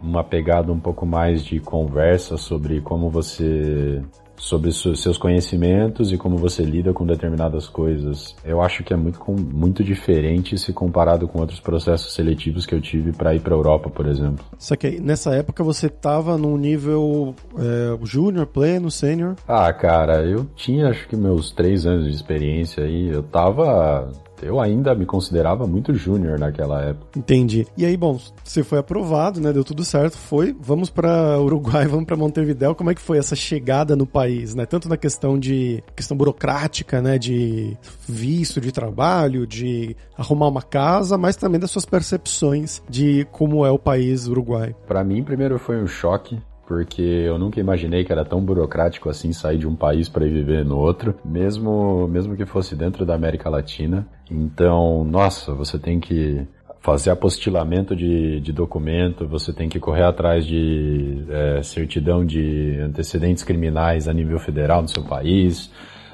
uma 0.00 0.22
pegada 0.22 0.72
um 0.72 0.78
pouco 0.78 1.04
mais 1.04 1.42
de 1.44 1.58
conversa 1.58 2.36
sobre 2.36 2.80
como 2.80 3.10
você 3.10 4.00
sobre 4.38 4.72
seus 4.72 5.18
conhecimentos 5.18 6.12
e 6.12 6.16
como 6.16 6.36
você 6.36 6.62
lida 6.62 6.92
com 6.92 7.04
determinadas 7.04 7.68
coisas. 7.68 8.34
Eu 8.44 8.62
acho 8.62 8.82
que 8.84 8.92
é 8.92 8.96
muito, 8.96 9.20
muito 9.30 9.84
diferente 9.84 10.56
se 10.56 10.72
comparado 10.72 11.28
com 11.28 11.40
outros 11.40 11.60
processos 11.60 12.14
seletivos 12.14 12.64
que 12.64 12.74
eu 12.74 12.80
tive 12.80 13.12
para 13.12 13.34
ir 13.34 13.40
para 13.40 13.54
Europa, 13.54 13.90
por 13.90 14.06
exemplo. 14.06 14.44
Só 14.58 14.76
que 14.76 15.00
nessa 15.00 15.34
época 15.34 15.62
você 15.62 15.86
estava 15.86 16.38
num 16.38 16.56
nível 16.56 17.34
é, 17.58 17.98
júnior, 18.04 18.46
pleno, 18.46 18.90
sênior? 18.90 19.34
Ah, 19.46 19.72
cara, 19.72 20.24
eu 20.24 20.46
tinha 20.56 20.88
acho 20.88 21.08
que 21.08 21.16
meus 21.16 21.50
três 21.50 21.84
anos 21.86 22.06
de 22.06 22.12
experiência 22.12 22.84
aí. 22.84 23.08
Eu 23.08 23.22
tava 23.22 24.10
eu 24.42 24.60
ainda 24.60 24.94
me 24.94 25.06
considerava 25.06 25.66
muito 25.66 25.94
júnior 25.94 26.38
naquela 26.38 26.82
época. 26.82 27.18
Entendi. 27.18 27.66
E 27.76 27.84
aí, 27.84 27.96
bom, 27.96 28.18
você 28.42 28.62
foi 28.62 28.78
aprovado, 28.78 29.40
né? 29.40 29.52
Deu 29.52 29.64
tudo 29.64 29.84
certo, 29.84 30.16
foi. 30.16 30.56
Vamos 30.60 30.90
para 30.90 31.38
Uruguai, 31.40 31.86
vamos 31.88 32.04
para 32.04 32.16
Montevideo. 32.16 32.74
Como 32.74 32.90
é 32.90 32.94
que 32.94 33.00
foi 33.00 33.18
essa 33.18 33.36
chegada 33.36 33.96
no 33.96 34.06
país, 34.06 34.54
né? 34.54 34.66
Tanto 34.66 34.88
na 34.88 34.96
questão 34.96 35.38
de 35.38 35.82
questão 35.94 36.16
burocrática, 36.16 37.00
né, 37.00 37.18
de 37.18 37.76
visto 38.08 38.60
de 38.60 38.72
trabalho, 38.72 39.46
de 39.46 39.96
arrumar 40.16 40.48
uma 40.48 40.62
casa, 40.62 41.18
mas 41.18 41.36
também 41.36 41.60
das 41.60 41.70
suas 41.70 41.84
percepções 41.84 42.82
de 42.88 43.26
como 43.30 43.64
é 43.64 43.70
o 43.70 43.78
país 43.78 44.26
Uruguai. 44.26 44.74
Para 44.86 45.04
mim, 45.04 45.22
primeiro 45.22 45.58
foi 45.58 45.82
um 45.82 45.86
choque, 45.86 46.40
porque 46.68 47.00
eu 47.00 47.38
nunca 47.38 47.58
imaginei 47.58 48.04
que 48.04 48.12
era 48.12 48.26
tão 48.26 48.42
burocrático 48.42 49.08
assim 49.08 49.32
sair 49.32 49.56
de 49.56 49.66
um 49.66 49.74
país 49.74 50.06
para 50.06 50.26
ir 50.26 50.30
viver 50.30 50.66
no 50.66 50.76
outro, 50.76 51.14
mesmo 51.24 52.06
mesmo 52.06 52.36
que 52.36 52.44
fosse 52.44 52.76
dentro 52.76 53.06
da 53.06 53.14
América 53.14 53.48
Latina. 53.48 54.06
Então, 54.30 55.02
nossa, 55.02 55.54
você 55.54 55.78
tem 55.78 55.98
que 55.98 56.46
fazer 56.80 57.10
apostilamento 57.10 57.96
de, 57.96 58.38
de 58.40 58.52
documento, 58.52 59.26
você 59.26 59.50
tem 59.50 59.66
que 59.66 59.80
correr 59.80 60.04
atrás 60.04 60.44
de 60.44 61.24
é, 61.30 61.62
certidão 61.62 62.22
de 62.24 62.78
antecedentes 62.80 63.42
criminais 63.42 64.06
a 64.06 64.12
nível 64.12 64.38
federal 64.38 64.82
no 64.82 64.88
seu 64.88 65.02
país, 65.02 65.72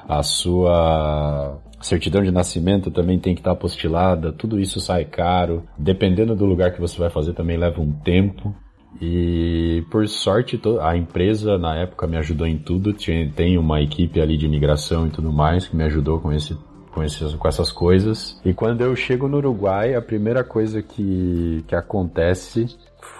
a 0.09 0.23
sua 0.23 1.59
certidão 1.81 2.23
de 2.23 2.31
nascimento 2.31 2.93
também 2.93 3.19
tem 3.19 3.35
que 3.35 3.41
estar 3.41 3.51
apostilada, 3.51 4.33
tudo 4.33 4.61
isso 4.61 4.81
sai 4.81 5.05
caro. 5.05 5.65
Dependendo 5.77 6.37
do 6.37 6.47
lugar 6.47 6.73
que 6.73 6.81
você 6.81 6.97
vai 6.97 7.11
fazer 7.11 7.33
também 7.33 7.57
leva 7.57 7.81
um 7.81 7.91
tempo. 7.91 8.55
E 9.01 9.85
por 9.91 10.07
sorte, 10.09 10.61
a 10.81 10.97
empresa 10.97 11.59
na 11.59 11.77
época 11.77 12.07
me 12.07 12.17
ajudou 12.17 12.47
em 12.47 12.59
tudo. 12.59 12.93
Tinha, 12.93 13.31
tem 13.31 13.59
uma 13.59 13.81
equipe 13.81 14.21
ali 14.21 14.37
de 14.37 14.47
imigração 14.47 15.07
e 15.07 15.11
tudo 15.11 15.33
mais 15.33 15.67
que 15.67 15.77
me 15.77 15.85
ajudou 15.85 16.21
com 16.21 16.33
esse 16.33 16.57
com, 16.95 17.03
esses, 17.03 17.35
com 17.35 17.49
essas 17.49 17.73
coisas. 17.73 18.41
E 18.45 18.55
quando 18.55 18.81
eu 18.81 18.95
chego 18.95 19.27
no 19.27 19.39
Uruguai, 19.39 19.95
a 19.95 20.01
primeira 20.01 20.45
coisa 20.45 20.81
que, 20.81 21.65
que 21.67 21.75
acontece 21.75 22.67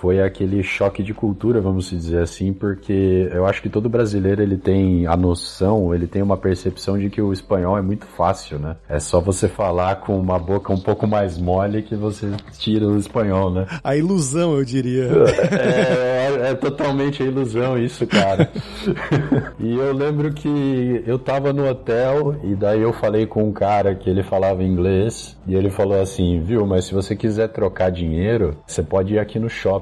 foi 0.01 0.21
aquele 0.21 0.63
choque 0.63 1.03
de 1.03 1.15
cultura, 1.15 1.61
vamos 1.61 1.91
dizer 1.91 2.23
assim, 2.23 2.53
porque 2.53 3.29
eu 3.33 3.47
acho 3.47 3.63
que 3.63 3.69
todo 3.69 3.89
brasileiro 3.89 4.43
ele 4.43 4.57
tem 4.57 5.07
a 5.07 5.17
noção, 5.17 5.95
ele 5.95 6.07
tem 6.07 6.23
uma 6.23 6.37
percepção 6.37 6.99
de 6.99 7.09
que 7.09 7.23
o 7.23 7.33
espanhol 7.33 7.79
é 7.79 7.83
muito 7.83 8.07
fácil, 8.07 8.59
né? 8.59 8.77
É 8.89 8.99
só 8.99 9.21
você 9.21 9.49
falar 9.49 9.97
com 9.97 10.19
uma 10.19 10.39
boca 10.39 10.73
um 10.73 10.81
pouco 10.81 11.07
mais 11.07 11.39
mole 11.39 11.83
que 11.83 11.95
você 11.95 12.31
tira 12.59 12.87
o 12.87 12.97
espanhol, 12.97 13.51
né? 13.51 13.67
A 13.83 13.97
ilusão, 13.97 14.57
eu 14.57 14.65
diria. 14.65 15.09
É, 15.55 16.47
é, 16.47 16.51
é 16.51 16.55
totalmente 16.55 17.23
a 17.23 17.27
ilusão 17.27 17.79
isso, 17.79 18.07
cara. 18.07 18.51
e 19.59 19.75
eu 19.75 19.93
lembro 19.93 20.33
que 20.33 21.03
eu 21.07 21.19
tava 21.19 21.53
no 21.53 21.69
hotel 21.69 22.37
e 22.43 22.55
daí 22.55 22.81
eu 22.81 22.93
falei 22.93 23.27
com 23.27 23.45
um 23.45 23.53
cara 23.53 23.95
que 23.95 24.09
ele 24.09 24.23
falava 24.23 24.63
inglês 24.63 25.37
e 25.47 25.55
ele 25.55 25.71
falou 25.71 26.01
assim, 26.01 26.41
viu, 26.41 26.67
mas 26.67 26.87
se 26.87 26.95
você 26.95 27.15
quiser 27.15 27.49
trocar 27.49 27.91
dinheiro, 27.91 28.57
você 28.67 28.83
pode 28.83 29.15
ir 29.15 29.19
aqui 29.19 29.39
no 29.39 29.49
shopping. 29.49 29.74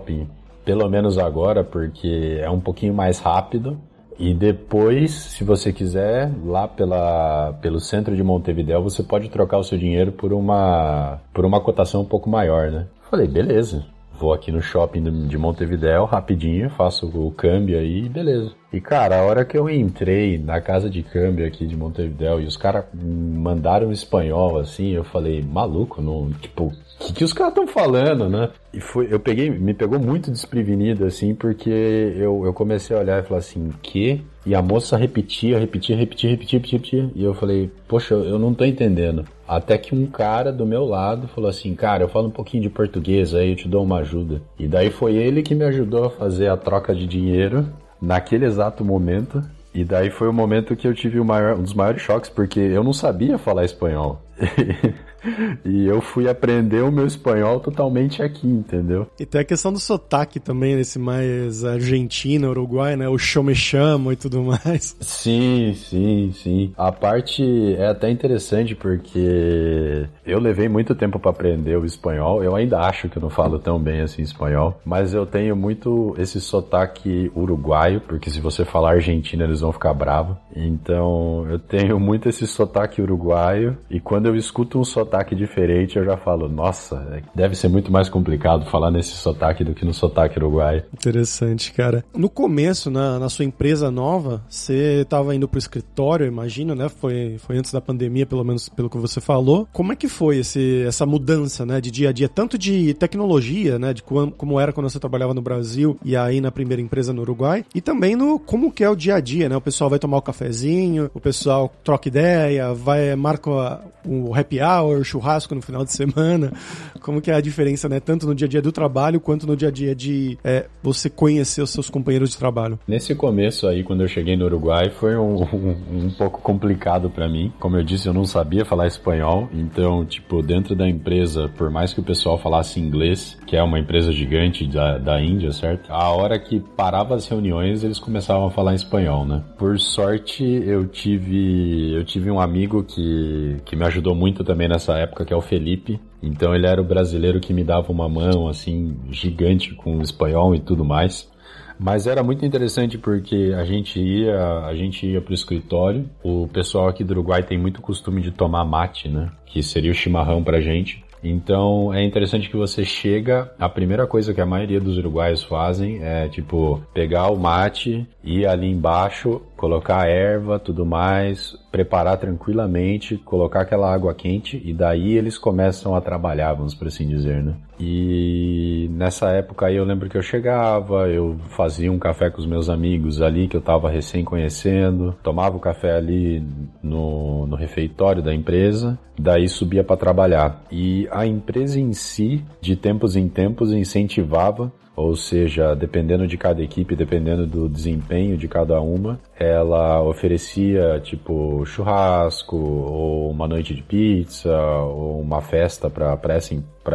Pelo 0.64 0.88
menos 0.88 1.18
agora, 1.18 1.64
porque 1.64 2.38
é 2.40 2.48
um 2.48 2.60
pouquinho 2.60 2.94
mais 2.94 3.18
rápido. 3.18 3.78
E 4.18 4.32
depois, 4.32 5.10
se 5.10 5.42
você 5.42 5.72
quiser, 5.72 6.30
lá 6.44 6.68
pela, 6.68 7.54
pelo 7.60 7.80
centro 7.80 8.14
de 8.14 8.22
Montevideo, 8.22 8.82
você 8.82 9.02
pode 9.02 9.28
trocar 9.28 9.58
o 9.58 9.64
seu 9.64 9.78
dinheiro 9.78 10.12
por 10.12 10.32
uma, 10.32 11.20
por 11.32 11.44
uma 11.44 11.60
cotação 11.60 12.02
um 12.02 12.04
pouco 12.04 12.30
maior, 12.30 12.70
né? 12.70 12.86
Falei, 13.10 13.26
beleza 13.26 13.91
vou 14.22 14.32
aqui 14.32 14.52
no 14.52 14.62
shopping 14.62 15.26
de 15.26 15.36
Montevidéu 15.36 16.04
rapidinho, 16.04 16.70
faço 16.70 17.06
o 17.08 17.32
câmbio 17.32 17.76
aí, 17.76 18.08
beleza. 18.08 18.52
E 18.72 18.80
cara, 18.80 19.18
a 19.18 19.24
hora 19.24 19.44
que 19.44 19.58
eu 19.58 19.68
entrei 19.68 20.38
na 20.38 20.60
casa 20.60 20.88
de 20.88 21.02
câmbio 21.02 21.44
aqui 21.44 21.66
de 21.66 21.76
Montevidéu 21.76 22.40
e 22.40 22.46
os 22.46 22.56
caras 22.56 22.84
mandaram 22.94 23.90
espanhol 23.90 24.58
assim, 24.58 24.90
eu 24.90 25.02
falei, 25.02 25.42
maluco, 25.42 26.00
não, 26.00 26.30
tipo, 26.40 26.66
o 26.66 26.72
que, 27.00 27.12
que 27.12 27.24
os 27.24 27.32
caras 27.32 27.52
estão 27.52 27.66
falando, 27.66 28.28
né? 28.28 28.50
E 28.72 28.80
foi, 28.80 29.12
eu 29.12 29.18
peguei, 29.18 29.50
me 29.50 29.74
pegou 29.74 29.98
muito 29.98 30.30
desprevenido 30.30 31.04
assim, 31.04 31.34
porque 31.34 31.68
eu, 32.16 32.46
eu 32.46 32.54
comecei 32.54 32.96
a 32.96 33.00
olhar 33.00 33.20
e 33.20 33.26
falar 33.26 33.40
assim, 33.40 33.70
que? 33.82 34.24
E 34.44 34.54
a 34.54 34.62
moça 34.62 34.96
repetia, 34.96 35.58
repetia, 35.58 35.96
repetia, 35.96 36.30
repetia, 36.30 36.58
repetia, 36.58 37.10
e 37.14 37.22
eu 37.22 37.32
falei, 37.32 37.70
poxa, 37.86 38.14
eu 38.14 38.38
não 38.38 38.52
tô 38.52 38.64
entendendo. 38.64 39.24
Até 39.46 39.78
que 39.78 39.94
um 39.94 40.06
cara 40.06 40.52
do 40.52 40.66
meu 40.66 40.84
lado 40.84 41.28
falou 41.28 41.48
assim, 41.48 41.74
cara, 41.74 42.02
eu 42.02 42.08
falo 42.08 42.28
um 42.28 42.32
pouquinho 42.32 42.62
de 42.62 42.70
português 42.70 43.34
aí, 43.34 43.50
eu 43.50 43.56
te 43.56 43.68
dou 43.68 43.84
uma 43.84 43.98
ajuda. 43.98 44.42
E 44.58 44.66
daí 44.66 44.90
foi 44.90 45.14
ele 45.14 45.42
que 45.42 45.54
me 45.54 45.64
ajudou 45.64 46.06
a 46.06 46.10
fazer 46.10 46.48
a 46.48 46.56
troca 46.56 46.94
de 46.94 47.06
dinheiro 47.06 47.68
naquele 48.00 48.44
exato 48.44 48.84
momento. 48.84 49.42
E 49.74 49.84
daí 49.84 50.10
foi 50.10 50.28
o 50.28 50.32
momento 50.32 50.76
que 50.76 50.86
eu 50.86 50.94
tive 50.94 51.20
maior, 51.20 51.56
um 51.56 51.62
dos 51.62 51.72
maiores 51.72 52.02
choques, 52.02 52.28
porque 52.28 52.60
eu 52.60 52.82
não 52.82 52.92
sabia 52.92 53.38
falar 53.38 53.64
espanhol. 53.64 54.20
e 55.64 55.86
eu 55.86 56.00
fui 56.00 56.28
aprender 56.28 56.82
o 56.82 56.92
meu 56.92 57.06
espanhol 57.06 57.60
totalmente 57.60 58.22
aqui, 58.22 58.46
entendeu? 58.46 59.06
E 59.18 59.26
tem 59.26 59.40
a 59.40 59.44
questão 59.44 59.72
do 59.72 59.78
sotaque 59.78 60.40
também, 60.40 60.76
nesse 60.76 60.98
mais 60.98 61.64
argentino, 61.64 62.50
uruguai, 62.50 62.96
né? 62.96 63.08
O 63.08 63.18
show 63.18 63.42
me 63.42 63.54
chamo 63.54 64.12
e 64.12 64.16
tudo 64.16 64.42
mais. 64.42 64.96
Sim, 65.00 65.74
sim, 65.74 66.32
sim. 66.32 66.72
A 66.76 66.90
parte 66.90 67.42
é 67.76 67.86
até 67.86 68.10
interessante 68.10 68.74
porque 68.74 70.06
eu 70.26 70.38
levei 70.40 70.68
muito 70.68 70.94
tempo 70.94 71.18
para 71.18 71.30
aprender 71.30 71.76
o 71.76 71.84
espanhol. 71.84 72.42
Eu 72.42 72.56
ainda 72.56 72.80
acho 72.80 73.08
que 73.08 73.18
eu 73.18 73.22
não 73.22 73.30
falo 73.30 73.58
tão 73.58 73.78
bem 73.78 74.00
assim 74.00 74.22
espanhol, 74.22 74.80
mas 74.84 75.14
eu 75.14 75.24
tenho 75.24 75.54
muito 75.54 76.14
esse 76.18 76.40
sotaque 76.40 77.30
uruguaio, 77.34 78.00
porque 78.00 78.30
se 78.30 78.40
você 78.40 78.64
falar 78.64 78.92
argentino 78.92 79.44
eles 79.44 79.60
vão 79.60 79.72
ficar 79.72 79.94
bravos. 79.94 80.36
Então 80.54 81.46
eu 81.48 81.58
tenho 81.58 82.00
muito 82.00 82.28
esse 82.28 82.46
sotaque 82.46 83.00
uruguaio 83.00 83.76
e 83.88 84.00
quando 84.00 84.26
eu 84.26 84.34
escuto 84.34 84.78
um 84.78 84.84
sotaque 84.84 85.11
sotaque 85.12 85.34
diferente, 85.34 85.98
eu 85.98 86.04
já 86.04 86.16
falo, 86.16 86.48
nossa, 86.48 86.96
é 87.12 87.22
deve 87.34 87.54
ser 87.54 87.68
muito 87.68 87.92
mais 87.92 88.08
complicado 88.08 88.64
falar 88.70 88.90
nesse 88.90 89.10
sotaque 89.10 89.62
do 89.62 89.74
que 89.74 89.84
no 89.84 89.92
sotaque 89.92 90.38
uruguai. 90.38 90.84
Interessante, 90.92 91.72
cara. 91.72 92.02
No 92.14 92.30
começo, 92.30 92.90
na, 92.90 93.18
na 93.18 93.28
sua 93.28 93.44
empresa 93.44 93.90
nova, 93.90 94.42
você 94.48 95.02
estava 95.02 95.34
indo 95.34 95.46
pro 95.46 95.58
escritório, 95.58 96.26
imagino, 96.26 96.74
né? 96.74 96.88
Foi, 96.88 97.36
foi 97.38 97.58
antes 97.58 97.72
da 97.72 97.80
pandemia, 97.80 98.24
pelo 98.24 98.42
menos 98.42 98.70
pelo 98.70 98.88
que 98.88 98.96
você 98.96 99.20
falou. 99.20 99.68
Como 99.72 99.92
é 99.92 99.96
que 99.96 100.08
foi 100.08 100.38
esse, 100.38 100.82
essa 100.86 101.04
mudança, 101.04 101.66
né, 101.66 101.80
de 101.80 101.90
dia 101.90 102.08
a 102.08 102.12
dia, 102.12 102.28
tanto 102.28 102.56
de 102.56 102.94
tecnologia, 102.94 103.78
né, 103.78 103.92
de 103.92 104.02
como, 104.02 104.32
como 104.32 104.58
era 104.58 104.72
quando 104.72 104.88
você 104.88 104.98
trabalhava 104.98 105.34
no 105.34 105.42
Brasil 105.42 105.98
e 106.02 106.16
aí 106.16 106.40
na 106.40 106.50
primeira 106.50 106.80
empresa 106.80 107.12
no 107.12 107.22
Uruguai, 107.22 107.64
e 107.74 107.80
também 107.80 108.16
no 108.16 108.38
como 108.38 108.72
que 108.72 108.82
é 108.82 108.88
o 108.88 108.96
dia 108.96 109.16
a 109.16 109.20
dia, 109.20 109.48
né? 109.48 109.56
O 109.56 109.60
pessoal 109.60 109.90
vai 109.90 109.98
tomar 109.98 110.16
o 110.16 110.22
cafezinho, 110.22 111.10
o 111.12 111.20
pessoal 111.20 111.70
troca 111.84 112.08
ideia, 112.08 112.72
vai 112.72 113.14
marca 113.14 113.82
o 114.04 114.34
happy 114.34 114.60
hour, 114.60 115.01
churrasco 115.04 115.54
no 115.54 115.62
final 115.62 115.84
de 115.84 115.92
semana? 115.92 116.52
Como 117.00 117.20
que 117.20 117.30
é 117.30 117.34
a 117.34 117.40
diferença, 117.40 117.88
né? 117.88 118.00
Tanto 118.00 118.26
no 118.26 118.34
dia 118.34 118.46
a 118.46 118.50
dia 118.50 118.62
do 118.62 118.72
trabalho 118.72 119.20
quanto 119.20 119.46
no 119.46 119.56
dia 119.56 119.68
a 119.68 119.70
dia 119.70 119.94
de 119.94 120.38
é, 120.44 120.66
você 120.82 121.08
conhecer 121.08 121.62
os 121.62 121.70
seus 121.70 121.88
companheiros 121.90 122.30
de 122.30 122.38
trabalho. 122.38 122.78
Nesse 122.86 123.14
começo 123.14 123.66
aí, 123.66 123.82
quando 123.82 124.02
eu 124.02 124.08
cheguei 124.08 124.36
no 124.36 124.44
Uruguai, 124.44 124.90
foi 124.90 125.16
um, 125.16 125.42
um, 125.42 126.06
um 126.06 126.10
pouco 126.10 126.40
complicado 126.40 127.10
para 127.10 127.28
mim. 127.28 127.52
Como 127.58 127.76
eu 127.76 127.82
disse, 127.82 128.06
eu 128.06 128.14
não 128.14 128.24
sabia 128.24 128.64
falar 128.64 128.86
espanhol, 128.86 129.48
então, 129.52 130.04
tipo, 130.04 130.42
dentro 130.42 130.74
da 130.74 130.88
empresa, 130.88 131.48
por 131.56 131.70
mais 131.70 131.92
que 131.92 132.00
o 132.00 132.02
pessoal 132.02 132.38
falasse 132.38 132.80
inglês, 132.80 133.38
que 133.46 133.56
é 133.56 133.62
uma 133.62 133.78
empresa 133.78 134.12
gigante 134.12 134.66
da, 134.66 134.98
da 134.98 135.22
Índia, 135.22 135.52
certo? 135.52 135.90
A 135.90 136.10
hora 136.10 136.38
que 136.38 136.60
parava 136.60 137.14
as 137.14 137.26
reuniões, 137.28 137.84
eles 137.84 137.98
começavam 137.98 138.46
a 138.46 138.50
falar 138.50 138.74
espanhol, 138.74 139.26
né? 139.26 139.42
Por 139.58 139.78
sorte, 139.78 140.44
eu 140.44 140.86
tive, 140.86 141.92
eu 141.92 142.04
tive 142.04 142.30
um 142.30 142.40
amigo 142.40 142.82
que, 142.82 143.56
que 143.64 143.76
me 143.76 143.84
ajudou 143.84 144.14
muito 144.14 144.44
também 144.44 144.68
nessa 144.68 144.91
época, 144.98 145.24
que 145.24 145.32
é 145.32 145.36
o 145.36 145.40
Felipe. 145.40 146.00
Então 146.22 146.54
ele 146.54 146.66
era 146.66 146.80
o 146.80 146.84
brasileiro 146.84 147.40
que 147.40 147.52
me 147.52 147.64
dava 147.64 147.90
uma 147.90 148.08
mão, 148.08 148.48
assim, 148.48 148.96
gigante 149.10 149.74
com 149.74 149.98
o 149.98 150.02
espanhol 150.02 150.54
e 150.54 150.60
tudo 150.60 150.84
mais. 150.84 151.30
Mas 151.78 152.06
era 152.06 152.22
muito 152.22 152.46
interessante 152.46 152.96
porque 152.96 153.52
a 153.56 153.64
gente 153.64 154.00
ia, 154.00 154.66
a 154.66 154.74
gente 154.74 155.06
ia 155.06 155.20
pro 155.20 155.34
escritório. 155.34 156.08
O 156.22 156.46
pessoal 156.46 156.88
aqui 156.88 157.02
do 157.02 157.10
Uruguai 157.10 157.42
tem 157.42 157.58
muito 157.58 157.80
costume 157.80 158.20
de 158.20 158.30
tomar 158.30 158.64
mate, 158.64 159.08
né? 159.08 159.32
Que 159.46 159.62
seria 159.62 159.90
o 159.90 159.94
chimarrão 159.94 160.44
pra 160.44 160.60
gente. 160.60 161.02
Então 161.22 161.94
é 161.94 162.04
interessante 162.04 162.50
que 162.50 162.56
você 162.56 162.84
chega, 162.84 163.52
a 163.58 163.68
primeira 163.68 164.06
coisa 164.06 164.34
que 164.34 164.40
a 164.40 164.46
maioria 164.46 164.80
dos 164.80 164.98
uruguaios 164.98 165.42
fazem 165.42 166.02
é 166.02 166.28
tipo 166.28 166.82
pegar 166.92 167.30
o 167.30 167.38
mate, 167.38 168.06
ir 168.24 168.46
ali 168.46 168.68
embaixo, 168.68 169.40
colocar 169.62 170.02
a 170.02 170.08
erva, 170.08 170.58
tudo 170.58 170.84
mais, 170.84 171.56
preparar 171.70 172.18
tranquilamente, 172.18 173.16
colocar 173.16 173.60
aquela 173.60 173.94
água 173.94 174.12
quente 174.12 174.60
e 174.64 174.72
daí 174.74 175.16
eles 175.16 175.38
começam 175.38 175.94
a 175.94 176.00
trabalhar, 176.00 176.52
vamos 176.52 176.74
por 176.74 176.88
assim 176.88 177.06
dizer, 177.06 177.44
né? 177.44 177.54
E 177.78 178.90
nessa 178.90 179.30
época 179.30 179.66
aí 179.66 179.76
eu 179.76 179.84
lembro 179.84 180.08
que 180.08 180.18
eu 180.18 180.22
chegava, 180.22 181.08
eu 181.08 181.36
fazia 181.56 181.92
um 181.92 181.98
café 181.98 182.28
com 182.28 182.40
os 182.40 182.46
meus 182.46 182.68
amigos 182.68 183.22
ali 183.22 183.46
que 183.46 183.56
eu 183.56 183.60
tava 183.60 183.88
recém 183.88 184.24
conhecendo, 184.24 185.14
tomava 185.22 185.56
o 185.56 185.60
café 185.60 185.96
ali 185.96 186.42
no, 186.82 187.46
no 187.46 187.54
refeitório 187.54 188.20
da 188.20 188.34
empresa, 188.34 188.98
daí 189.16 189.48
subia 189.48 189.84
para 189.84 189.96
trabalhar. 189.96 190.60
E 190.72 191.06
a 191.12 191.24
empresa 191.24 191.78
em 191.78 191.92
si, 191.92 192.44
de 192.60 192.74
tempos 192.74 193.14
em 193.14 193.28
tempos, 193.28 193.72
incentivava 193.72 194.72
ou 194.94 195.16
seja, 195.16 195.74
dependendo 195.74 196.26
de 196.26 196.36
cada 196.36 196.62
equipe, 196.62 196.94
dependendo 196.94 197.46
do 197.46 197.68
desempenho 197.68 198.36
de 198.36 198.46
cada 198.46 198.80
uma, 198.80 199.18
ela 199.38 200.02
oferecia 200.02 201.00
tipo 201.02 201.64
churrasco, 201.64 202.56
ou 202.56 203.30
uma 203.30 203.48
noite 203.48 203.74
de 203.74 203.82
pizza, 203.82 204.56
ou 204.56 205.20
uma 205.20 205.40
festa 205.40 205.88
para 205.88 206.34
essa, 206.34 206.54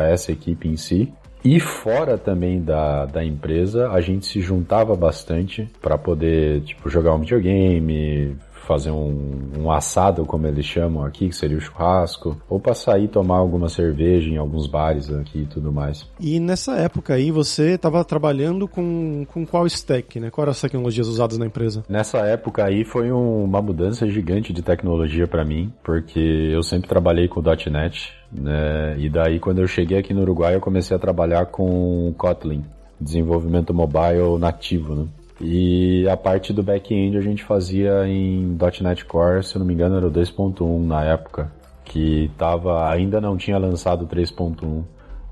essa 0.10 0.32
equipe 0.32 0.68
em 0.68 0.78
si. 0.78 1.12
E 1.44 1.60
fora 1.60 2.18
também 2.18 2.62
da, 2.62 3.06
da 3.06 3.24
empresa, 3.24 3.90
a 3.92 4.02
gente 4.02 4.26
se 4.26 4.42
juntava 4.42 4.96
bastante 4.96 5.70
para 5.82 5.98
poder, 5.98 6.62
tipo, 6.62 6.90
jogar 6.90 7.14
um 7.14 7.20
videogame, 7.20 8.36
fazer 8.68 8.92
um, 8.92 9.40
um, 9.58 9.72
assado, 9.72 10.26
como 10.26 10.46
eles 10.46 10.66
chamam 10.66 11.04
aqui, 11.04 11.30
que 11.30 11.36
seria 11.36 11.58
o 11.58 11.62
churrasco, 11.62 12.38
ou 12.50 12.60
para 12.60 12.74
sair 12.74 13.08
tomar 13.08 13.38
alguma 13.38 13.70
cerveja 13.70 14.30
em 14.30 14.38
alguns 14.38 14.68
bares 14.68 15.10
aqui 15.10 15.44
e 15.44 15.46
tudo 15.46 15.72
mais. 15.72 16.06
E 16.20 16.40
nessa 16.40 16.76
época 16.76 17.14
aí 17.14 17.32
você 17.32 17.76
estava 17.76 18.04
trabalhando 18.04 18.68
com, 18.68 19.26
com 19.32 19.46
qual 19.46 19.66
stack, 19.66 20.20
né? 20.20 20.30
Quais 20.30 20.44
eram 20.44 20.52
as 20.52 20.62
tecnologias 20.62 21.08
usadas 21.08 21.38
na 21.38 21.46
empresa? 21.46 21.84
Nessa 21.88 22.20
época 22.20 22.66
aí 22.66 22.84
foi 22.84 23.12
um, 23.12 23.46
uma 23.46 23.62
mudança 23.62 24.06
gigante 24.08 24.52
de 24.52 24.62
tecnologia 24.62 25.28
para 25.28 25.46
mim, 25.46 25.72
porque 25.84 26.20
eu 26.20 26.62
sempre 26.62 26.90
trabalhei 26.90 27.28
com 27.28 27.42
.NET, 27.42 28.14
né? 28.32 28.96
E 29.00 29.10
daí 29.10 29.40
quando 29.40 29.60
eu 29.60 29.68
cheguei 29.68 29.98
aqui 29.98 30.14
no 30.14 30.22
Uruguai 30.22 30.56
eu 30.56 30.62
comecei 30.62 30.96
a 30.96 31.00
trabalhar 31.00 31.46
com 31.46 32.14
Kotlin, 32.18 32.66
desenvolvimento 33.00 33.74
mobile 33.74 34.38
nativo, 34.38 34.94
né? 34.94 35.06
E 35.40 36.08
a 36.10 36.18
parte 36.18 36.52
do 36.52 36.64
back-end 36.64 37.18
a 37.18 37.22
gente 37.22 37.44
fazia 37.44 38.08
em 38.08 38.58
.NET 38.82 39.06
Core, 39.06 39.44
se 39.44 39.56
eu 39.56 39.60
não 39.60 39.66
me 39.66 39.74
engano 39.74 39.96
era 39.98 40.08
o 40.08 40.12
2.1 40.12 40.86
na 40.86 41.04
época, 41.04 41.52
que 41.86 42.32
tava, 42.38 42.90
ainda 42.90 43.22
não 43.22 43.38
tinha 43.38 43.58
lançado 43.58 44.08
3.1. 44.08 44.84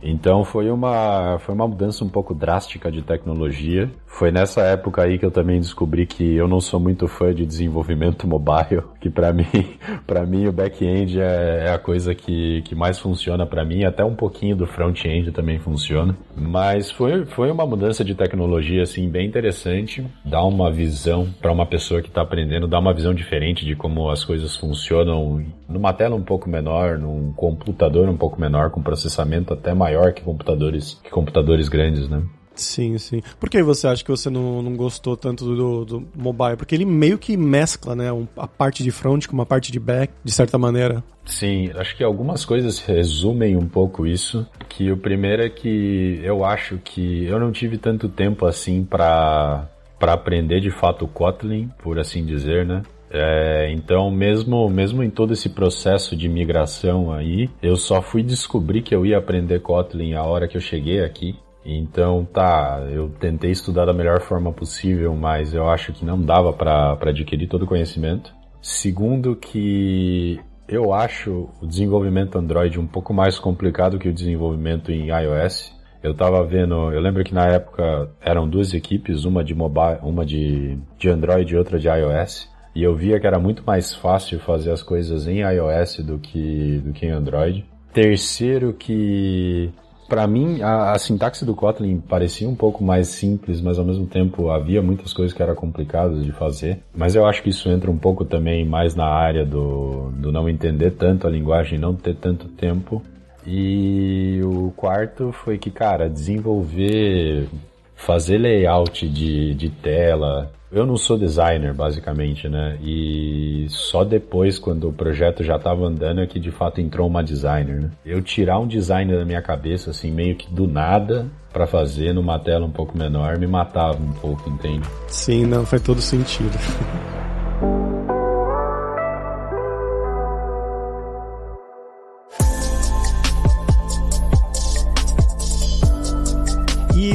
Então 0.05 0.43
foi 0.43 0.69
uma, 0.69 1.39
foi 1.39 1.55
uma 1.55 1.67
mudança 1.67 2.05
um 2.05 2.09
pouco 2.09 2.35
drástica 2.35 2.91
de 2.91 3.01
tecnologia. 3.01 3.89
Foi 4.05 4.31
nessa 4.31 4.61
época 4.61 5.03
aí 5.03 5.17
que 5.17 5.25
eu 5.25 5.31
também 5.31 5.59
descobri 5.59 6.05
que 6.05 6.35
eu 6.35 6.47
não 6.47 6.61
sou 6.61 6.79
muito 6.79 7.07
fã 7.07 7.33
de 7.33 7.45
desenvolvimento 7.45 8.25
mobile, 8.29 8.83
que 9.01 9.09
para 9.09 9.33
mim, 9.33 9.45
para 10.05 10.25
mim 10.25 10.47
o 10.47 10.51
back-end 10.51 11.19
é, 11.19 11.65
é, 11.65 11.73
a 11.73 11.79
coisa 11.79 12.13
que, 12.13 12.61
que 12.61 12.75
mais 12.75 12.99
funciona 12.99 13.45
para 13.47 13.65
mim, 13.65 13.83
até 13.83 14.05
um 14.05 14.15
pouquinho 14.15 14.55
do 14.55 14.67
front-end 14.67 15.31
também 15.31 15.57
funciona. 15.57 16.15
Mas 16.35 16.91
foi, 16.91 17.25
foi 17.25 17.49
uma 17.49 17.65
mudança 17.65 18.05
de 18.05 18.13
tecnologia 18.13 18.83
assim 18.83 19.09
bem 19.09 19.25
interessante, 19.25 20.05
dá 20.23 20.43
uma 20.43 20.71
visão 20.71 21.27
para 21.41 21.51
uma 21.51 21.65
pessoa 21.65 22.01
que 22.01 22.09
está 22.09 22.21
aprendendo, 22.21 22.67
dá 22.67 22.79
uma 22.79 22.93
visão 22.93 23.13
diferente 23.13 23.65
de 23.65 23.75
como 23.75 24.09
as 24.09 24.23
coisas 24.23 24.55
funcionam 24.55 25.43
numa 25.67 25.91
tela 25.93 26.15
um 26.15 26.21
pouco 26.21 26.47
menor, 26.47 26.97
num 26.97 27.33
computador 27.33 28.07
um 28.07 28.17
pouco 28.17 28.39
menor 28.39 28.69
com 28.69 28.81
processamento 28.81 29.53
até 29.53 29.73
maior 29.73 29.94
maior 29.95 30.13
que 30.13 30.21
computadores, 30.21 30.99
que 31.03 31.09
computadores 31.09 31.69
grandes, 31.69 32.09
né? 32.09 32.21
Sim, 32.53 32.97
sim. 32.97 33.21
Por 33.37 33.49
que 33.49 33.61
você 33.61 33.85
acha 33.87 34.03
que 34.03 34.09
você 34.09 34.29
não, 34.29 34.61
não 34.61 34.75
gostou 34.75 35.17
tanto 35.17 35.43
do, 35.43 35.85
do 35.85 36.07
mobile? 36.15 36.55
Porque 36.55 36.73
ele 36.73 36.85
meio 36.85 37.17
que 37.17 37.35
mescla, 37.35 37.95
né? 37.95 38.05
a 38.37 38.47
parte 38.47 38.81
de 38.81 38.91
front 38.91 39.27
com 39.27 39.33
uma 39.33 39.45
parte 39.45 39.71
de 39.73 39.79
back, 39.79 40.13
de 40.23 40.31
certa 40.31 40.57
maneira. 40.57 41.03
Sim, 41.25 41.71
acho 41.75 41.97
que 41.97 42.03
algumas 42.03 42.45
coisas 42.45 42.79
resumem 42.79 43.57
um 43.57 43.67
pouco 43.67 44.07
isso. 44.07 44.47
Que 44.69 44.89
o 44.89 44.97
primeiro 44.97 45.43
é 45.43 45.49
que 45.49 46.21
eu 46.23 46.45
acho 46.45 46.77
que 46.77 47.25
eu 47.25 47.39
não 47.39 47.51
tive 47.51 47.77
tanto 47.77 48.07
tempo 48.07 48.45
assim 48.45 48.83
para 48.83 49.67
para 49.97 50.11
aprender 50.11 50.59
de 50.59 50.69
fato 50.69 51.05
o 51.05 51.07
Kotlin, 51.07 51.69
por 51.81 51.97
assim 51.97 52.25
dizer, 52.25 52.65
né? 52.65 52.83
É, 53.09 53.71
então, 53.71 54.09
mesmo, 54.09 54.69
mesmo 54.69 55.03
em 55.03 55.09
todo 55.09 55.33
esse 55.33 55.49
processo 55.49 56.15
de 56.15 56.27
migração 56.27 57.11
aí, 57.11 57.49
eu 57.61 57.75
só 57.75 58.01
fui 58.01 58.23
descobrir 58.23 58.81
que 58.81 58.95
eu 58.95 59.05
ia 59.05 59.17
aprender 59.17 59.61
Kotlin 59.61 60.13
a 60.13 60.23
hora 60.23 60.47
que 60.47 60.57
eu 60.57 60.61
cheguei 60.61 61.01
aqui. 61.03 61.35
Então, 61.65 62.25
tá, 62.25 62.85
eu 62.91 63.09
tentei 63.19 63.51
estudar 63.51 63.85
da 63.85 63.93
melhor 63.93 64.21
forma 64.21 64.51
possível, 64.51 65.15
mas 65.15 65.53
eu 65.53 65.67
acho 65.67 65.93
que 65.93 66.05
não 66.05 66.21
dava 66.21 66.53
para 66.53 66.97
adquirir 67.09 67.47
todo 67.47 67.63
o 67.63 67.67
conhecimento. 67.67 68.33
Segundo, 68.61 69.35
que 69.35 70.39
eu 70.67 70.93
acho 70.93 71.49
o 71.61 71.67
desenvolvimento 71.67 72.37
Android 72.37 72.79
um 72.79 72.87
pouco 72.87 73.13
mais 73.13 73.39
complicado 73.39 73.99
que 73.99 74.09
o 74.09 74.13
desenvolvimento 74.13 74.91
em 74.91 75.09
iOS. 75.09 75.73
Eu 76.03 76.13
tava 76.13 76.43
vendo, 76.43 76.91
eu 76.91 77.01
lembro 77.01 77.23
que 77.23 77.33
na 77.33 77.47
época 77.47 78.11
eram 78.21 78.47
duas 78.47 78.73
equipes, 78.73 79.25
uma 79.25 79.43
de 79.43 79.55
mobile, 79.55 79.99
uma 80.03 80.23
de, 80.23 80.77
de 80.99 81.09
Android 81.09 81.51
e 81.51 81.57
outra 81.57 81.79
de 81.79 81.87
iOS. 81.87 82.47
E 82.75 82.83
eu 82.83 82.93
via 82.93 83.19
que 83.19 83.25
era 83.25 83.39
muito 83.39 83.63
mais 83.65 83.95
fácil 83.95 84.39
fazer 84.39 84.71
as 84.71 84.83
coisas 84.83 85.27
em 85.27 85.39
iOS 85.39 85.99
do 85.99 86.19
que, 86.19 86.79
do 86.79 86.91
que 86.91 87.05
em 87.05 87.11
Android. 87.11 87.65
Terceiro 87.93 88.73
que 88.73 89.71
para 90.07 90.27
mim 90.27 90.61
a, 90.61 90.91
a, 90.91 90.99
sintaxe 90.99 91.45
do 91.45 91.55
Kotlin 91.55 91.99
parecia 91.99 92.47
um 92.47 92.55
pouco 92.55 92.83
mais 92.83 93.07
simples, 93.07 93.61
mas 93.61 93.79
ao 93.79 93.85
mesmo 93.85 94.05
tempo 94.05 94.49
havia 94.49 94.81
muitas 94.81 95.13
coisas 95.13 95.33
que 95.33 95.41
eram 95.41 95.55
complicadas 95.55 96.23
de 96.23 96.31
fazer. 96.31 96.79
Mas 96.93 97.15
eu 97.15 97.25
acho 97.25 97.41
que 97.41 97.49
isso 97.49 97.69
entra 97.69 97.89
um 97.89 97.97
pouco 97.97 98.25
também 98.25 98.65
mais 98.65 98.95
na 98.95 99.07
área 99.07 99.45
do, 99.45 100.11
do 100.11 100.31
não 100.31 100.49
entender 100.49 100.91
tanto 100.91 101.25
a 101.25 101.29
linguagem, 101.29 101.79
não 101.79 101.95
ter 101.95 102.15
tanto 102.15 102.47
tempo. 102.49 103.01
E 103.47 104.41
o 104.43 104.71
quarto 104.75 105.31
foi 105.31 105.57
que, 105.57 105.69
cara, 105.69 106.09
desenvolver, 106.09 107.47
fazer 107.95 108.37
layout 108.37 109.07
de, 109.07 109.53
de 109.55 109.69
tela, 109.69 110.51
eu 110.71 110.85
não 110.85 110.97
sou 110.97 111.17
designer, 111.17 111.73
basicamente, 111.73 112.49
né? 112.49 112.77
E 112.81 113.65
só 113.69 114.03
depois, 114.03 114.59
quando 114.59 114.89
o 114.89 114.93
projeto 114.93 115.43
já 115.43 115.55
estava 115.55 115.85
andando, 115.85 116.21
é 116.21 116.27
que 116.27 116.39
de 116.39 116.51
fato 116.51 116.81
entrou 116.81 117.07
uma 117.07 117.23
designer, 117.23 117.81
né? 117.81 117.91
Eu 118.05 118.21
tirar 118.21 118.59
um 118.59 118.67
designer 118.67 119.17
da 119.17 119.25
minha 119.25 119.41
cabeça, 119.41 119.91
assim, 119.91 120.11
meio 120.11 120.35
que 120.35 120.53
do 120.53 120.67
nada, 120.67 121.27
para 121.53 121.65
fazer 121.65 122.13
numa 122.13 122.37
tela 122.37 122.65
um 122.65 122.71
pouco 122.71 122.97
menor, 122.97 123.37
me 123.37 123.47
matava 123.47 123.97
um 123.97 124.11
pouco, 124.13 124.49
entende? 124.49 124.85
Sim, 125.07 125.45
não, 125.45 125.65
faz 125.65 125.81
todo 125.81 126.01
sentido. 126.01 126.51